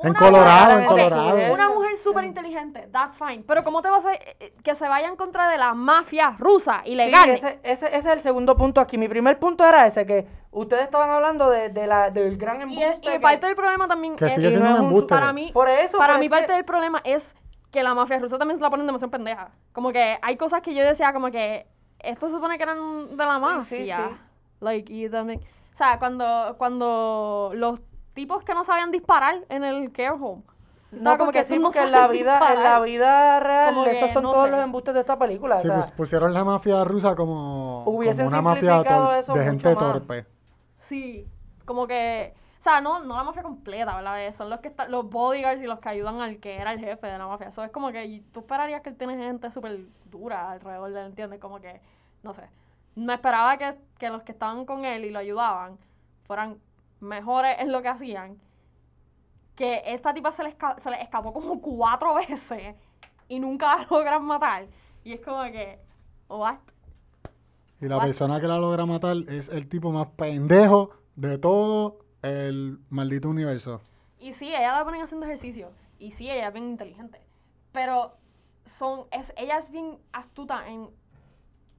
[0.03, 1.53] En Colorado, en Colorado.
[1.55, 3.43] Una mujer súper inteligente, that's fine.
[3.47, 4.13] Pero ¿cómo te vas a...
[4.15, 7.25] eh, que se vaya en contra de la mafia rusa, ilegal?
[7.25, 8.99] Sí, ese, ese, ese es el segundo punto aquí.
[8.99, 12.63] Mi primer punto era ese, que ustedes estaban hablando de, de la, del gran y,
[12.63, 12.89] embuste.
[12.89, 14.35] es- y que- parte del problema también Que es...
[14.35, 15.15] sigue y siendo no un es un- embuste.
[15.15, 17.35] Para mí, Por eso, para mí parte que- del problema es
[17.71, 19.51] que la mafia rusa también se la ponen demasiado pendeja.
[19.73, 21.67] Como que hay cosas que yo decía como que
[22.01, 22.77] esto se supone que eran
[23.11, 23.97] de la Sí, mafia.
[23.97, 24.17] sí, sí.
[24.61, 25.41] Like, y también...
[25.73, 27.81] O sea, cuando, cuando los
[28.17, 30.43] tipos que no sabían disparar en el care home.
[30.91, 34.11] No, como que sí, no porque en la vida, en la vida real, que esos
[34.11, 34.51] son no todos sé.
[34.53, 35.61] los embustes de esta película.
[35.61, 39.69] Sí, o sea, pues, pusieron la mafia rusa como, como una mafia eso de gente
[39.69, 39.79] más.
[39.79, 40.27] torpe.
[40.79, 41.29] Sí,
[41.67, 44.25] como que, o sea, no, no la mafia completa, ¿verdad?
[44.25, 46.81] Eh, Son los que están, los bodyguards y los que ayudan al que era el
[46.81, 47.49] jefe de la mafia.
[47.49, 51.07] Eso es como que tú esperarías que él tiene gente súper dura alrededor de él,
[51.09, 51.41] ¿entiendes?
[51.41, 51.83] Como que,
[52.23, 52.49] no sé.
[52.95, 55.77] Me esperaba que, que los que estaban con él y lo ayudaban
[56.27, 56.59] fueran
[57.01, 58.39] mejores en lo que hacían.
[59.55, 62.75] Que esta tipa se le, esca- se le escapó como cuatro veces
[63.29, 64.67] y nunca la logran matar.
[65.05, 65.79] Y es como que,
[66.29, 66.59] what?
[67.81, 68.05] Y la What?
[68.07, 73.81] persona que la logra matar es el tipo más pendejo de todo el maldito universo.
[74.19, 75.71] Y sí, ella la ponen haciendo ejercicio.
[75.99, 77.21] Y sí, ella es bien inteligente.
[77.73, 78.17] Pero
[78.65, 80.89] son, es, ella es bien astuta en.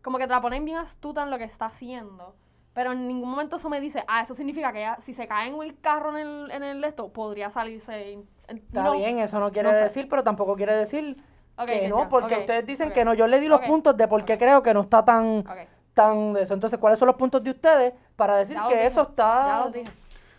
[0.03, 2.35] Como que te la ponen bien astuta en lo que está haciendo.
[2.77, 5.47] Pero en ningún momento eso me dice, ah, eso significa que ella, si se cae
[5.49, 8.13] en el carro en el, en el esto, podría salirse.
[8.13, 8.91] en- en- Está no.
[8.91, 9.81] bien, eso no quiere no sé.
[9.81, 11.17] decir, pero tampoco quiere decir
[11.65, 13.15] que no, ya, porque ustedes dicen que no.
[13.15, 15.43] Yo le di los puntos de por qué creo que no está tan,
[15.95, 16.53] tan de eso.
[16.53, 19.47] Entonces, ¿cuáles son los puntos de ustedes para decir ya que dije, eso está...
[19.47, 19.91] Ya lo dije.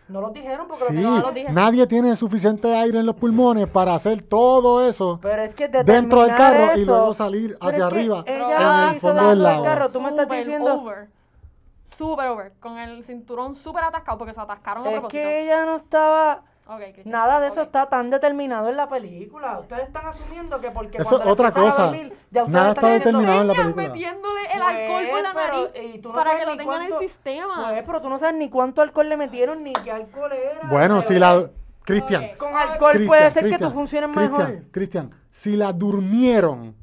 [0.07, 1.53] No lo dijeron porque Sí, lo que lo dije.
[1.53, 6.22] nadie tiene suficiente aire en los pulmones para hacer todo eso Pero es que dentro
[6.22, 9.48] del carro y luego salir hacia es que arriba ella en el hizo fondo dentro
[9.48, 9.88] del carro.
[9.90, 11.09] Tú me estás diciendo- Over.
[11.99, 12.53] Super over.
[12.61, 15.21] Con el cinturón súper atascado porque se atascaron a Es propósito.
[15.23, 16.43] que ella no estaba...
[16.71, 17.67] Ok, Cristian, Nada de eso ok.
[17.67, 19.59] está tan determinado en la película.
[19.59, 21.83] Ustedes están asumiendo que porque Eso cuando la otra empiezan a cosa.
[21.87, 23.89] dormir, ya ustedes Nada están está diciendo, determinado en la película.
[23.89, 26.59] metiéndole el Pues, alcohol por la pero, nariz y tú no para que lo ni
[26.59, 27.69] tengan en el sistema.
[27.71, 30.69] Pues, pero tú no sabes ni cuánto alcohol le metieron ni qué alcohol era.
[30.69, 31.51] Bueno, pero si la...
[31.85, 32.37] Cristian, Ok.
[32.37, 34.71] Con alcohol Cristian, puede ser que Cristian, tú funciones Cristian, mejor.
[34.71, 36.77] Cristian, si la durmieron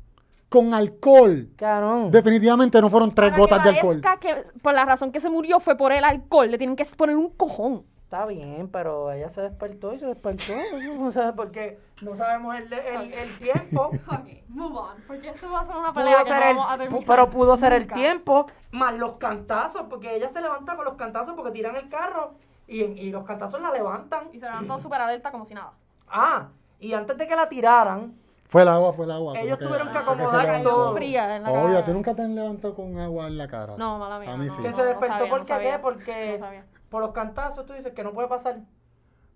[0.56, 2.12] con alcohol, Cabrón.
[2.12, 4.02] definitivamente no fueron tres Para gotas que de alcohol.
[4.22, 7.18] que por la razón que se murió fue por el alcohol, le tienen que poner
[7.18, 7.84] un cojón.
[8.06, 10.54] Está bien, pero ella se despertó y se despertó.
[11.02, 13.90] O sea, porque no sabemos el, el, el tiempo.
[14.08, 14.96] Ok, move on.
[15.08, 16.78] Porque esto va a ser una pelea Pudo que ser no el, vamos a pu-
[16.78, 20.94] terminar pero pudo ser el tiempo, más los cantazos, porque ella se levanta con los
[20.94, 22.36] cantazos porque tiran el carro
[22.68, 24.30] y, y los cantazos la levantan.
[24.32, 25.74] Y se levantó súper alerta como si nada.
[26.08, 26.48] Ah,
[26.80, 28.14] y antes de que la tiraran,
[28.48, 29.34] Fue el agua, fue el agua.
[29.40, 30.94] Ellos tuvieron que acomodar todo.
[30.94, 31.86] Fría en la Obvio, cara.
[31.86, 33.76] ¿tú nunca te has levantado con agua en la cara?
[33.78, 34.34] No, mala mía.
[34.34, 34.62] A mí no, sí.
[34.62, 37.74] que no, se no despertó sabía, no porque qué, porque No por los cantazos tú
[37.74, 38.60] dices que no puede pasar.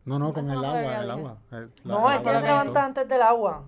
[0.05, 1.37] No, no, con el no agua, el agua.
[1.51, 2.79] El- la- No, el es que agua se levanta levantó.
[2.79, 3.63] antes del agua.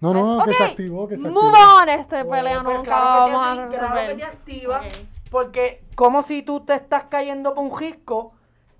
[0.00, 1.42] No, no, que se activó, que se activó.
[1.42, 4.80] Move on, este Bueno, pelea nunca claro que te a claro que te activa,
[5.30, 8.32] porque como si tú te estás cayendo por un risco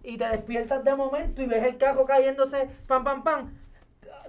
[0.03, 3.55] y te despiertas de momento y ves el carro cayéndose, pam, pam, pam.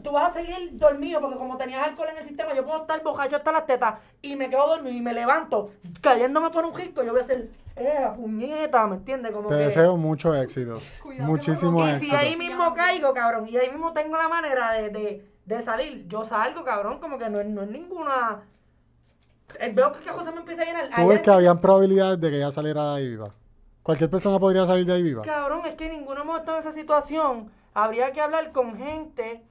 [0.04, 3.02] Tú vas a seguir dormido porque como tenías alcohol en el sistema, yo puedo estar
[3.04, 7.04] bocacho hasta las tetas y me quedo dormido y me levanto cayéndome por un risco,
[7.04, 9.32] yo voy a hacer, eh, puñeta, ¿me entiendes?
[9.32, 9.62] Como Te que...
[9.66, 10.80] deseo mucho éxito.
[11.04, 12.12] Cuidado Muchísimo me Y éxito.
[12.12, 16.08] si ahí mismo caigo, cabrón, y ahí mismo tengo la manera de, de, de salir,
[16.08, 18.42] yo salgo, cabrón, como que no, es- no es ninguna...
[19.60, 20.90] Eh, Veo que se me empieza a llenar.
[20.96, 23.34] Tú ves que habían probabilidades de que ella saliera de ahí viva.
[23.84, 25.24] Cualquier persona podría salir de ahí viva.
[25.24, 27.52] Cabrón, es que ninguno hemos estado en esa situación.
[27.74, 29.44] Habría que hablar con gente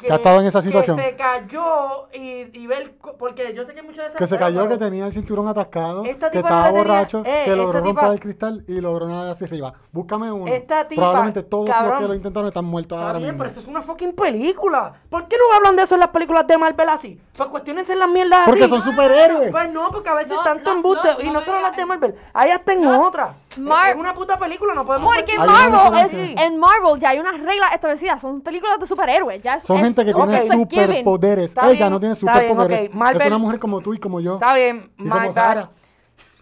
[0.00, 0.96] que, Que ha estado en esa situación.
[0.96, 4.38] Que se cayó y, y ver, porque yo sé que muchos de esas Que se
[4.38, 7.56] cayó, que tenía el cinturón atascado, Esta que estaba no le tenía- borracho, eh, que
[7.56, 9.74] logró tipa- romper el cristal y logró nada hacia arriba.
[9.92, 10.46] Búscame uno.
[10.52, 13.38] Esta tipa, Probablemente todos cabrón, los que lo intentaron están muertos Está ahora bien, mismo.
[13.38, 14.94] pero eso es una fucking película.
[15.08, 17.20] ¿Por qué no hablan de eso en las películas de Marvel así?
[17.36, 18.70] Pues cuestionense las mierdas Porque así.
[18.70, 19.50] son superhéroes.
[19.50, 21.84] Pues no, porque a veces No, tanto no, embuste, no, y no solo las de.
[21.84, 23.34] Marvel, hay hasta en No, otra.
[23.58, 27.40] Mar- es una puta película, no podemos Porque Marvel es, en Marvel ya hay unas
[27.40, 29.42] reglas establecidas, son películas de superhéroes.
[29.42, 31.50] Ya es- Son que tiene superpoderes.
[31.50, 32.94] Está Ella bien, no tiene bien, superpoderes.
[32.94, 34.34] Marvel- Es una mujer como tú y como yo.
[34.34, 35.32] Está bien, Y my como bad.
[35.34, 35.70] Sara.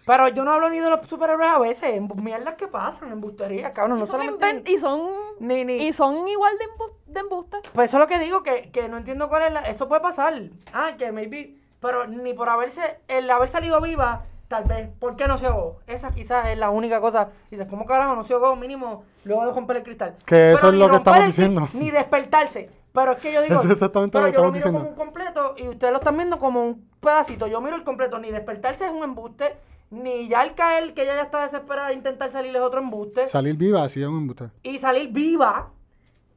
[0.05, 3.71] Pero yo no hablo ni de los superhéroes a veces, mierdas que pasan, en busterías,
[3.73, 4.43] cabrón, no solamente...
[4.43, 5.01] inven- y son
[5.39, 7.57] ni- ni- y son igual de, embu- de embuste.
[7.73, 9.61] Pues eso es lo que digo, que, que no entiendo cuál es la...
[9.61, 10.33] Eso puede pasar.
[10.73, 11.53] Ah, que maybe...
[11.79, 12.99] Pero ni por haberse...
[13.07, 14.89] El haber salido viva, tal vez.
[14.99, 15.79] ¿Por qué no se ahogó?
[15.85, 17.29] Esa quizás es la única cosa.
[17.51, 18.55] Dices, ¿cómo carajo no se ahogó?
[18.55, 20.15] Mínimo, luego de romper el cristal.
[20.25, 21.69] Que eso Pero es ni lo que estamos diciendo.
[21.73, 22.71] Ni despertarse.
[22.99, 23.61] Pero es que yo digo...
[23.61, 24.89] Exactamente pero lo que yo lo miro como diciendo.
[24.89, 27.47] un completo y ustedes lo están viendo como un pedacito.
[27.47, 28.19] Yo miro el completo.
[28.19, 29.55] Ni despertarse es un embuste.
[29.91, 33.27] Ni ya al caer, que ella ya está desesperada de intentar salir es otro embuste.
[33.27, 34.49] Salir viva, así es un embuste.
[34.63, 35.71] y salir viva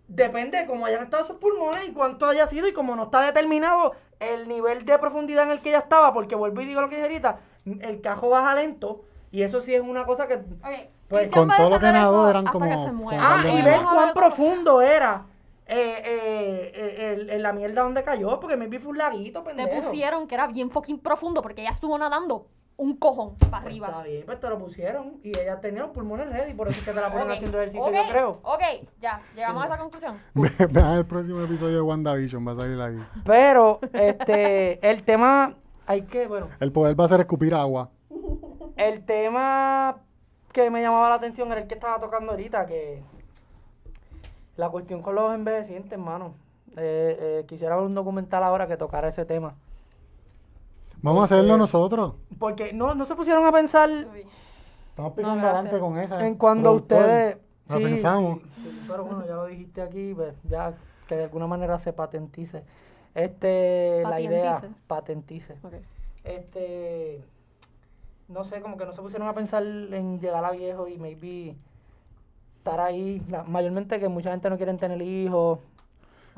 [0.09, 3.21] depende de cómo hayan estado sus pulmones y cuánto haya sido y como no está
[3.23, 6.89] determinado el nivel de profundidad en el que ella estaba, porque vuelvo y digo lo
[6.89, 7.39] que dije ahorita,
[7.81, 10.39] el cajo baja lento y eso sí es una cosa que...
[11.09, 13.11] Pues, con todo lo que nadó eran como- se como.
[13.11, 15.27] Ah, y ver cuán profundo era
[15.67, 19.43] eh, eh, eh, el- el- la mierda donde cayó, porque me vi fue un laguito,
[19.43, 19.83] Te pendejo.
[19.83, 23.87] pusieron que era bien fucking profundo porque ella estuvo nadando un cojón para Pues Está
[23.87, 24.03] arriba.
[24.03, 26.93] bien, pues te lo pusieron y ella tenía los pulmones ready, por eso es que
[26.93, 28.41] te la ponen haciendo ejercicio, yo creo.
[28.43, 28.63] Ok,
[29.01, 30.19] ya, llegamos a esa conclusión.
[30.71, 32.99] Vean el próximo episodio de WandaVision, va a salir ahí.
[33.25, 35.55] Pero, este, el tema,
[35.87, 37.91] hay que, bueno, El poder va a ser escupir agua.
[38.77, 39.99] El tema
[40.53, 43.03] que me llamaba la atención era el que estaba tocando ahorita, que
[44.57, 46.35] la cuestión con los envejecientes, hermano.
[46.77, 49.55] Eh, eh, quisiera ver un documental ahora que tocara ese tema.
[51.03, 52.15] Vamos a hacerlo nosotros.
[52.39, 54.25] Porque no, no se pusieron a pensar Uy.
[54.91, 55.55] Estamos picando gracias.
[55.55, 56.27] adelante con esa.
[56.27, 56.99] en cuando productor.
[56.99, 57.37] ustedes...
[57.69, 58.41] Pensamos.
[58.57, 60.75] sí, sí, pero bueno, ya lo dijiste aquí, pues, ya
[61.09, 62.65] que de alguna manera se patentice.
[63.15, 65.55] Este, la idea, Patentice.
[65.55, 65.57] patentice.
[65.63, 65.75] Ok.
[66.25, 67.25] Este,
[68.29, 71.57] no sé, como que no se pusieron a pensar en llegar a viejo y maybe
[72.63, 73.21] estar ahí.
[73.29, 75.59] La- mayormente que mucha gente no quiere tener hijos.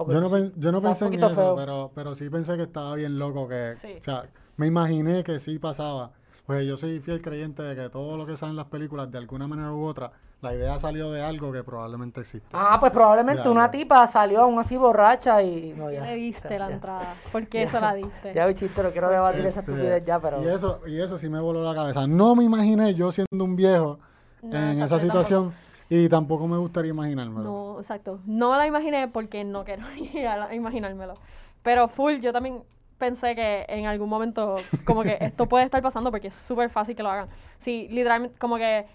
[0.09, 1.55] Yo no, pen- yo no pensé en eso, feo.
[1.57, 3.75] pero, pero sí pensé que estaba bien loco que...
[3.75, 3.95] Sí.
[4.01, 4.23] O sea,
[4.57, 6.11] me imaginé que sí pasaba.
[6.47, 9.17] Pues yo soy fiel creyente de que todo lo que sale en las películas, de
[9.19, 10.11] alguna manera u otra,
[10.43, 12.49] la idea salió de algo que probablemente existe.
[12.53, 15.73] Ah, pues probablemente una tipa salió aún así borracha y...
[15.77, 16.03] No, ¿Qué ya.
[16.03, 16.75] le diste la Ya.
[16.75, 17.15] entrada?
[17.31, 18.35] ¿Por qué se la diste?
[18.35, 20.43] Ya, chiste, no quiero debatir esa Este, estupidez ya, pero...
[20.43, 22.07] Y eso, y eso sí me voló la cabeza.
[22.09, 24.01] No me imaginé yo siendo un viejo
[24.43, 25.53] No, en esa situación
[25.89, 27.43] y tampoco me gustaría imaginármelo.
[27.45, 28.21] No, exacto.
[28.27, 31.15] No me la imaginé porque no quiero llegar a imaginármelo.
[31.63, 32.63] Pero full, yo también
[32.99, 36.97] pensé que en algún momento, como que esto puede estar pasando porque es súper fácil
[36.97, 37.29] que lo hagan.
[37.59, 38.87] Sí, literalmente, como que.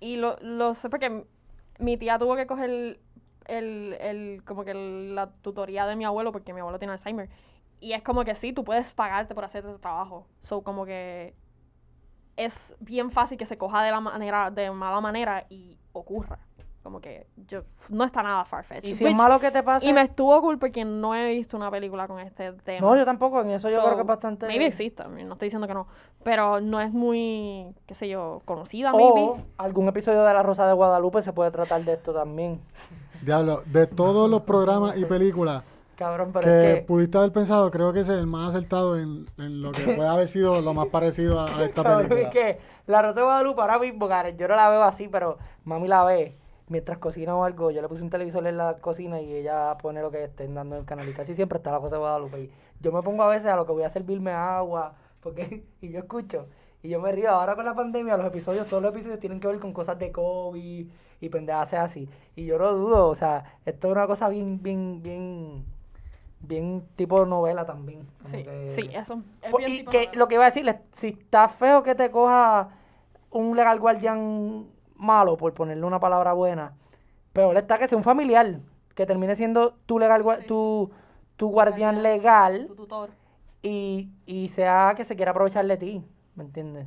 [0.00, 1.24] Y lo, lo sé porque
[1.78, 3.00] mi tía tuvo que coger el,
[3.46, 7.28] el, el- como que la tutoría de mi abuelo porque mi abuelo tiene Alzheimer.
[7.80, 10.26] Y es como que sí, tú puedes pagarte por hacer ese trabajo.
[10.42, 11.34] So, como que
[12.36, 16.38] es bien fácil que se coja de la manera, de mala manera y ocurra.
[16.82, 18.88] Como que yo no está nada farfetched.
[18.88, 19.88] Y si es malo que te pase.
[19.88, 22.86] Y me estuvo cool porque no he visto una película con este tema.
[22.86, 24.46] No, yo tampoco, en eso yo So, creo que es bastante.
[24.46, 25.88] Maybe existe, no estoy diciendo que no.
[26.22, 29.44] Pero no es muy, qué sé yo, conocida, O maybe.
[29.58, 32.60] algún episodio de La Rosa de Guadalupe se puede tratar de esto también.
[33.22, 35.64] Diablo, de todos los programas y películas
[35.96, 36.82] Cabrón, pero que, es que.
[36.82, 40.28] pudiste haber pensado, creo que es el más acertado en, en lo que puede haber
[40.28, 42.20] sido lo más parecido a, a esta Cabrón, película.
[42.20, 45.38] es que La Rosa de Guadalupe ahora mismo, Karen, yo no la veo así, pero
[45.64, 46.36] mami la ve.
[46.68, 50.00] Mientras cocina o algo, yo le puse un televisor en la cocina y ella pone
[50.02, 51.08] lo que estén dando en el canal.
[51.08, 52.40] Y casi siempre está La Rosa de Guadalupe.
[52.40, 55.90] Y yo me pongo a veces a lo que voy a servirme agua, porque y
[55.90, 56.48] yo escucho.
[56.82, 57.30] Y yo me río.
[57.30, 60.10] Ahora con la pandemia, los episodios, todos los episodios tienen que ver con cosas de
[60.12, 60.88] COVID
[61.20, 62.08] y pendejas así.
[62.34, 65.64] Y yo no dudo, o sea, esto es una cosa bien, bien, bien,
[66.40, 68.06] bien tipo novela también.
[68.22, 70.12] como Sí, que- sí, eso es Po- bien y tipo que novela.
[70.18, 72.68] lo que iba a decirle, si está feo que te coja
[73.30, 76.74] un legal guardián malo, por ponerle una palabra buena,
[77.32, 78.60] peor está que sea un familiar,
[78.94, 80.90] que termine siendo tu legal gua- tu,
[81.36, 83.10] tu guardián legal Tu tutor.
[83.62, 86.86] y, y sea que se quiera aprovechar de ti, ¿me entiendes?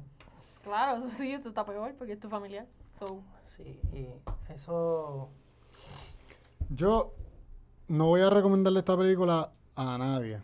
[0.64, 2.66] Claro, eso sí, esto está peor porque es tu familiar.
[3.00, 4.08] So, Sí, y
[4.54, 5.30] eso...
[6.70, 7.14] Yo
[7.90, 10.40] no voy a recomendarle esta película a nadie.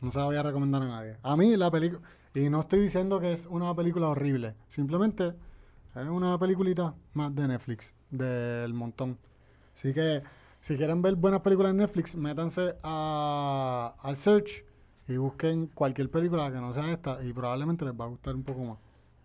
[0.00, 1.16] No se la voy a recomendar a nadie.
[1.22, 2.00] A mí la película...
[2.34, 4.54] Y no estoy diciendo que es una película horrible.
[4.68, 5.34] Simplemente
[5.94, 9.18] es una peliculita más de Netflix, del montón.
[9.76, 10.22] Así que
[10.60, 14.64] si quieren ver buenas películas en Netflix, métanse a, al search
[15.08, 18.44] y busquen cualquier película que no sea esta y probablemente les va a gustar un
[18.44, 18.78] poco más.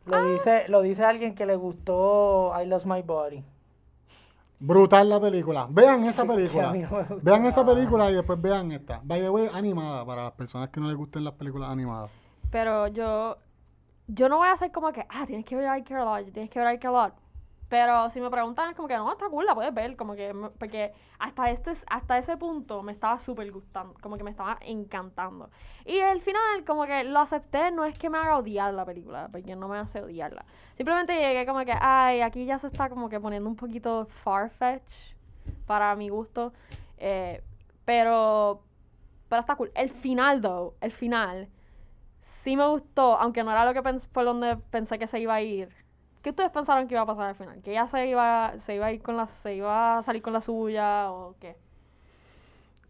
[0.05, 3.43] Lo dice, lo dice alguien que le gustó I Lost My Body.
[4.59, 5.67] Brutal la película.
[5.69, 6.73] Vean esa película.
[6.73, 9.01] no vean esa película y después vean esta.
[9.03, 12.09] By the way, animada para las personas que no les gusten las películas animadas.
[12.49, 13.37] pero yo,
[14.07, 16.31] yo no voy a hacer como que, ah, tienes que ver I Care a Lot,
[16.31, 17.13] tienes que ver I Care a Lot.
[17.75, 19.97] Pero si me preguntan, es como que no, está cool, la puedes ver.
[19.97, 24.31] Como que, porque hasta, este, hasta ese punto me estaba súper gustando, como que me
[24.31, 25.49] estaba encantando.
[25.83, 29.27] Y al final, como que lo acepté, no es que me haga odiar la película,
[29.29, 30.45] porque no me hace odiarla.
[30.77, 35.13] Simplemente llegué como que, ay, aquí ya se está como que poniendo un poquito farfetch
[35.65, 36.53] para mi gusto.
[36.97, 37.43] Eh,
[37.83, 38.61] pero,
[39.27, 39.69] pero está cool.
[39.75, 41.49] El final, though, el final,
[42.21, 45.41] sí me gustó, aunque no era lo que por donde pensé que se iba a
[45.41, 45.84] ir.
[46.25, 47.61] ¿Qué ustedes pensaron que iba a pasar al final?
[47.61, 50.33] ¿Que ella se iba, se iba a ir con la, se iba a salir con
[50.33, 51.55] la suya o qué?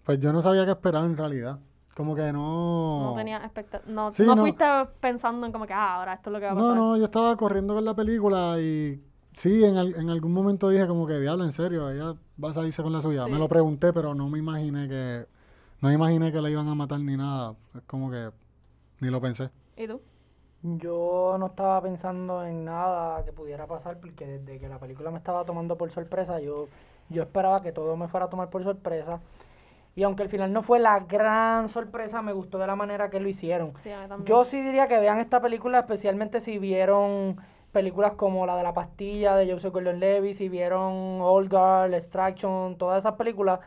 [0.06, 1.60] Pues yo no sabía qué esperar en realidad.
[1.98, 3.10] Como que no.
[3.12, 3.94] No tenía expectativas.
[3.94, 4.42] No, Sí, no no.
[4.42, 4.64] fuiste
[5.02, 6.78] pensando en como que, ah, ahora esto es lo que va a No, pasar.
[6.78, 10.88] no, yo estaba corriendo con la película y sí, en, al- en algún momento dije
[10.88, 13.26] como que diablo, en serio, ella va a salirse con la suya.
[13.26, 13.32] Sí.
[13.32, 15.28] Me lo pregunté, pero no me imaginé que
[15.82, 17.54] no me imaginé que la iban a matar ni nada.
[17.76, 18.32] Es como que
[19.02, 19.50] ni lo pensé.
[19.76, 20.00] ¿Y tú?
[20.78, 25.18] Yo no estaba pensando en nada que pudiera pasar porque desde que la película me
[25.18, 26.68] estaba tomando por sorpresa, yo,
[27.10, 29.20] yo esperaba que todo me fuera a tomar por sorpresa.
[29.96, 33.20] Y aunque al final no fue la gran sorpresa, me gustó de la manera que
[33.20, 33.74] lo hicieron.
[33.84, 33.92] Sí.
[34.26, 37.38] Yo sí diría que vean esta película, especialmente si vieron
[37.72, 43.04] películas como la de la pastilla de Joseph Gordon-Levitt, si vieron Old Guard, Extraction, todas
[43.04, 43.60] esas películas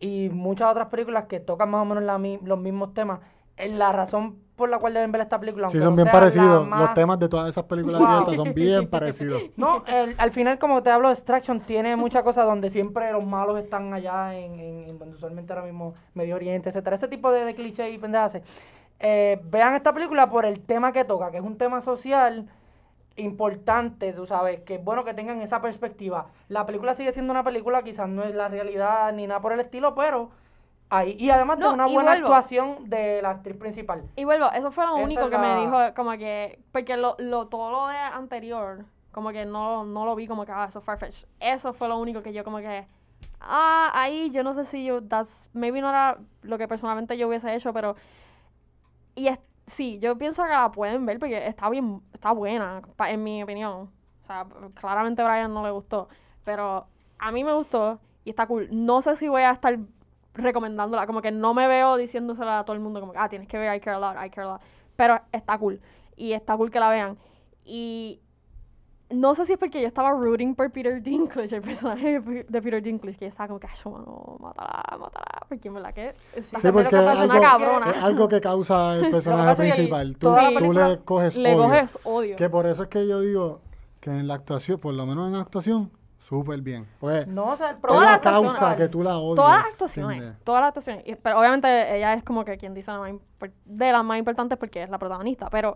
[0.00, 3.20] y muchas otras películas que tocan más o menos la los mismos temas.
[3.68, 5.68] La razón por la cual deben ver esta película.
[5.70, 6.68] Sí, son no bien parecidos.
[6.68, 8.34] Los temas de todas esas películas Wow.
[8.34, 9.42] son bien parecidos.
[9.56, 13.58] No, el- al final, como te hablo, Extraction tiene muchas cosas donde siempre los malos
[13.58, 16.96] están allá en, en- en donde usualmente ahora mismo Medio Oriente, etcétera.
[16.96, 18.38] Ese tipo de, de clichés y pendejas.
[18.98, 22.46] Eh, vean esta película por el tema que toca, que es un tema social
[23.16, 26.26] importante, tú sabes, que es bueno que tengan esa perspectiva.
[26.48, 29.60] La película sigue siendo una película, quizás no es la realidad ni nada por el
[29.60, 30.30] estilo, pero
[30.90, 31.16] ahí.
[31.18, 32.26] Y además No, de una buena vuelvo.
[32.26, 34.04] actuación de la actriz principal.
[34.16, 37.46] Y vuelvo, eso fue lo Esa único que me dijo, como que, porque lo, lo,
[37.48, 40.84] todo lo de anterior, como que no, no lo vi como que, ah, eso es
[40.84, 41.24] Farfetch.
[41.40, 42.86] Eso fue lo único que yo como que,
[43.40, 47.28] ah, ahí yo no sé si yo, that's, maybe no era lo que personalmente yo
[47.28, 47.94] hubiese hecho, pero,
[49.14, 53.10] y es, sí, yo pienso que la pueden ver porque está bien, está buena, pa-
[53.10, 53.90] en mi opinión.
[54.22, 56.08] O sea, claramente a Brian no le gustó,
[56.44, 56.86] pero
[57.18, 58.68] a mí me gustó y está cool.
[58.70, 59.78] No sé si voy a estar
[60.34, 63.48] recomendándola, como que no me veo diciéndosela a todo el mundo como que, ah, tienes
[63.48, 64.60] que ver I Care a Lot, I Care a Lot,
[64.96, 65.80] pero está cool
[66.16, 67.16] y está cool que la vean.
[67.64, 68.20] Y
[69.10, 72.46] no sé si es porque yo estaba rooting por Peter Dinklage, el personaje de Pe-
[72.48, 75.92] de Peter Dinklage, que yo estaba como que, "Ay, mano, mátala, mátala, porque en verdad
[75.94, 77.90] que Sí, porque que algo, cabrona.
[77.90, 80.16] es algo que causa el personaje principal.
[80.16, 81.64] Tú, la tú le coges le odio.
[81.64, 82.36] coges odio.
[82.36, 83.60] Que por eso es que yo digo
[84.00, 85.90] que en la actuación, por lo menos en actuación,
[86.20, 86.86] súper bien.
[87.00, 89.36] Pues No, o sea, problema la causa que tú la odies.
[89.36, 91.02] Todas las actuaciones, todas las actuaciones.
[91.06, 93.12] Y- pero obviamente ella es como que quien dice la más
[93.64, 95.48] de las más importantes porque es la protagonista.
[95.50, 95.74] Pero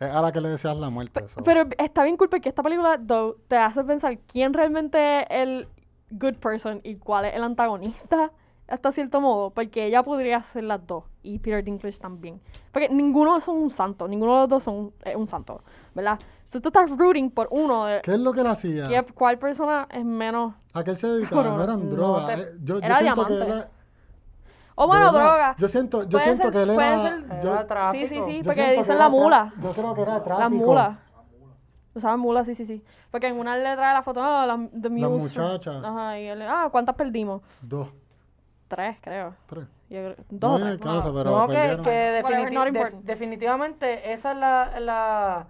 [0.00, 1.24] Es a la que le deseas la muerte.
[1.44, 5.68] Pero está bien cool porque esta película though, te hace pensar quién realmente es el
[6.10, 8.32] good person y cuál es el antagonista
[8.68, 12.40] hasta cierto modo, porque ella podría ser las dos y Peter Dinklage también.
[12.72, 15.62] Porque ninguno son un santo, ninguno de los dos son eh, un santo,
[15.94, 16.18] ¿verdad?
[16.44, 18.88] Entonces tú estás rooting por uno de ¿Qué es lo que él hacía?
[18.88, 20.54] qué- cuál persona es menos...
[20.74, 21.42] ¿A qué él se dedicaba?
[21.42, 22.26] Bueno, No eran no drogas.
[22.26, 23.52] te- eh, Yo, yo Era siento que diamante.
[23.52, 23.70] él era-
[24.74, 25.56] O bueno, de verdad, droga.
[25.58, 27.00] Yo siento, yo Puede siento ser- que él puede era...
[27.02, 28.06] ser- yo- Era tráfico.
[28.06, 29.52] Sí, sí, sí, yo porque siento que dicen la tra- mula.
[29.62, 30.38] Yo creo que era tráfico.
[30.40, 30.98] Las mulas.
[31.94, 32.82] Usaban mulas, sí, sí, sí.
[33.10, 35.84] Porque en una letra de la foto, ah, las the Las muse- muchachas.
[35.84, 37.42] Ajá, y él, ah, ¿cuántas perdimos?
[37.60, 37.88] Dos,
[38.74, 39.34] Tres, creo.
[39.46, 39.64] tres.
[39.90, 40.80] Yo creo- No dos o viene tres.
[40.80, 41.54] el caso, pero no, que,
[41.84, 45.46] que definiti- de- definitivamente esa es la, la...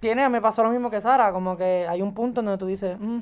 [0.00, 2.96] Tiene, me pasó lo mismo que Sara, como que hay un punto donde tú dices,
[2.98, 3.18] "Mm",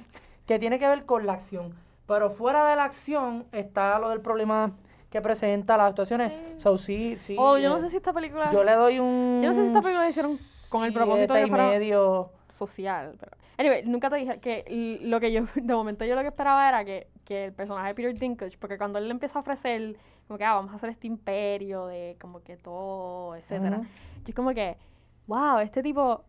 [0.47, 1.75] que tiene que ver con la acción.
[2.07, 4.73] Pero fuera de la acción está lo del problema
[5.11, 6.33] que presenta las actuaciones.
[6.63, 7.37] So, sí, sí.
[7.39, 9.41] Oh, yo no eh, sé si esta película Yo le doy un...
[9.43, 10.33] Yo no sé si esta película la hicieron
[10.71, 12.31] con el propósito de medio.
[12.49, 13.15] social.
[13.21, 13.33] Pero...
[13.59, 16.85] Anyway, nunca te dije que lo que yo, de momento yo lo que esperaba era
[16.85, 20.39] que, que el personaje de Peter Dinklage, porque cuando él le empieza a ofrecer, como
[20.39, 23.81] que, ah, vamos a hacer este imperio de como que todo, etcétera.
[23.81, 23.87] Ujú.
[24.25, 24.79] Yo como que,
[25.27, 26.25] wow, este tipo,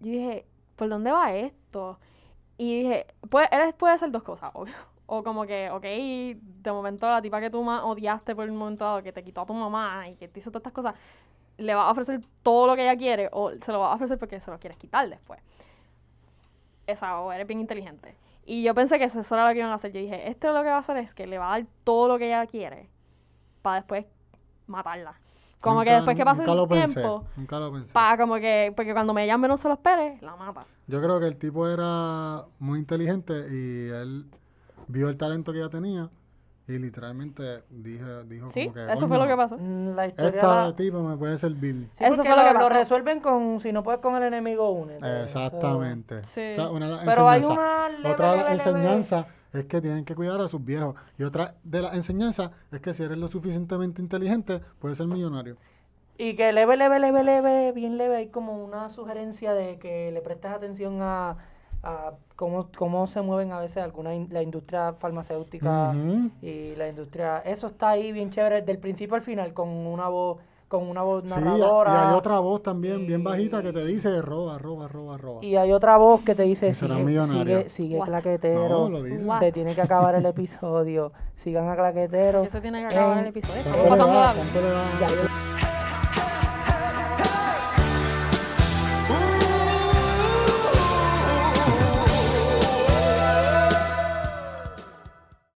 [0.00, 2.00] yo dije, ¿por dónde va esto?
[2.58, 4.74] Y dije, puede, él puede ser dos cosas, obvio.
[5.06, 8.82] O como que, ok, de momento la tipa que tú más odiaste por un momento
[8.82, 10.94] dado, que te quitó a tu mamá y que te hizo todas estas cosas,
[11.56, 14.18] le va a ofrecer todo lo que ella quiere o se lo va a ofrecer
[14.18, 15.40] porque se lo quieres quitar después.
[16.88, 18.16] Esa, o eres bien inteligente.
[18.46, 19.92] Y yo pensé que eso era lo que iban a hacer.
[19.92, 22.08] Yo dije, esto lo que va a hacer es que le va a dar todo
[22.08, 22.88] lo que ella quiere
[23.60, 24.06] para después
[24.68, 25.14] matarla.
[25.60, 27.92] Como que después que pase nunca el pensé, tiempo, Nunca lo pensé.
[27.92, 30.64] para como que, porque cuando me llame no se lo espere, la mata.
[30.86, 34.26] Yo creo que el tipo era muy inteligente y él
[34.86, 36.08] vio el talento que ella tenía
[36.68, 38.92] y literalmente dijo, dijo Sí, como que...
[38.92, 39.56] eso fue lo "Coño, que pasó.
[39.58, 40.40] Mm, La historia...
[40.40, 41.88] Esta la- tipa me puede servir.
[41.92, 42.68] Sí, Eso fue lo que lo, lo pasó.
[42.70, 45.22] resuelven con, si no puedes con el enemigo, únete.
[45.22, 46.24] Exactamente.
[46.24, 46.50] Sí.
[46.52, 49.80] O sea, una de las Pero hay una leve, Otra leve, leve- enseñanzas es que
[49.80, 50.96] tienen que cuidar a sus viejos.
[51.18, 55.56] Y otra de las enseñanzas es que si eres lo suficientemente inteligente, puedes ser millonario.
[56.18, 60.20] Y que leve, leve, leve, leve, bien leve, hay como una sugerencia de que le
[60.22, 61.36] prestes atención a,
[61.86, 65.94] a cómo, cómo se mueven a veces alguna in- la industria farmacéutica
[66.42, 67.38] y la industria.
[67.38, 71.22] Eso está ahí bien chévere, del principio al final, con una voz, con una voz
[71.22, 72.16] Sí, y hay narradora.
[72.16, 75.44] otra voz también bien bajita que te dice roba, roba, roba, roba.
[75.44, 77.58] Y hay otra voz que te dice, sigue, millonario".
[77.58, 82.42] sigue, sigue claquetero, No, se tiene que acabar el episodio, sigan a claquetero.
[82.42, 83.62] Que se tiene que acabar en- el episodio.
[83.86, 85.55] ¿Cuánto Estamos pasando la...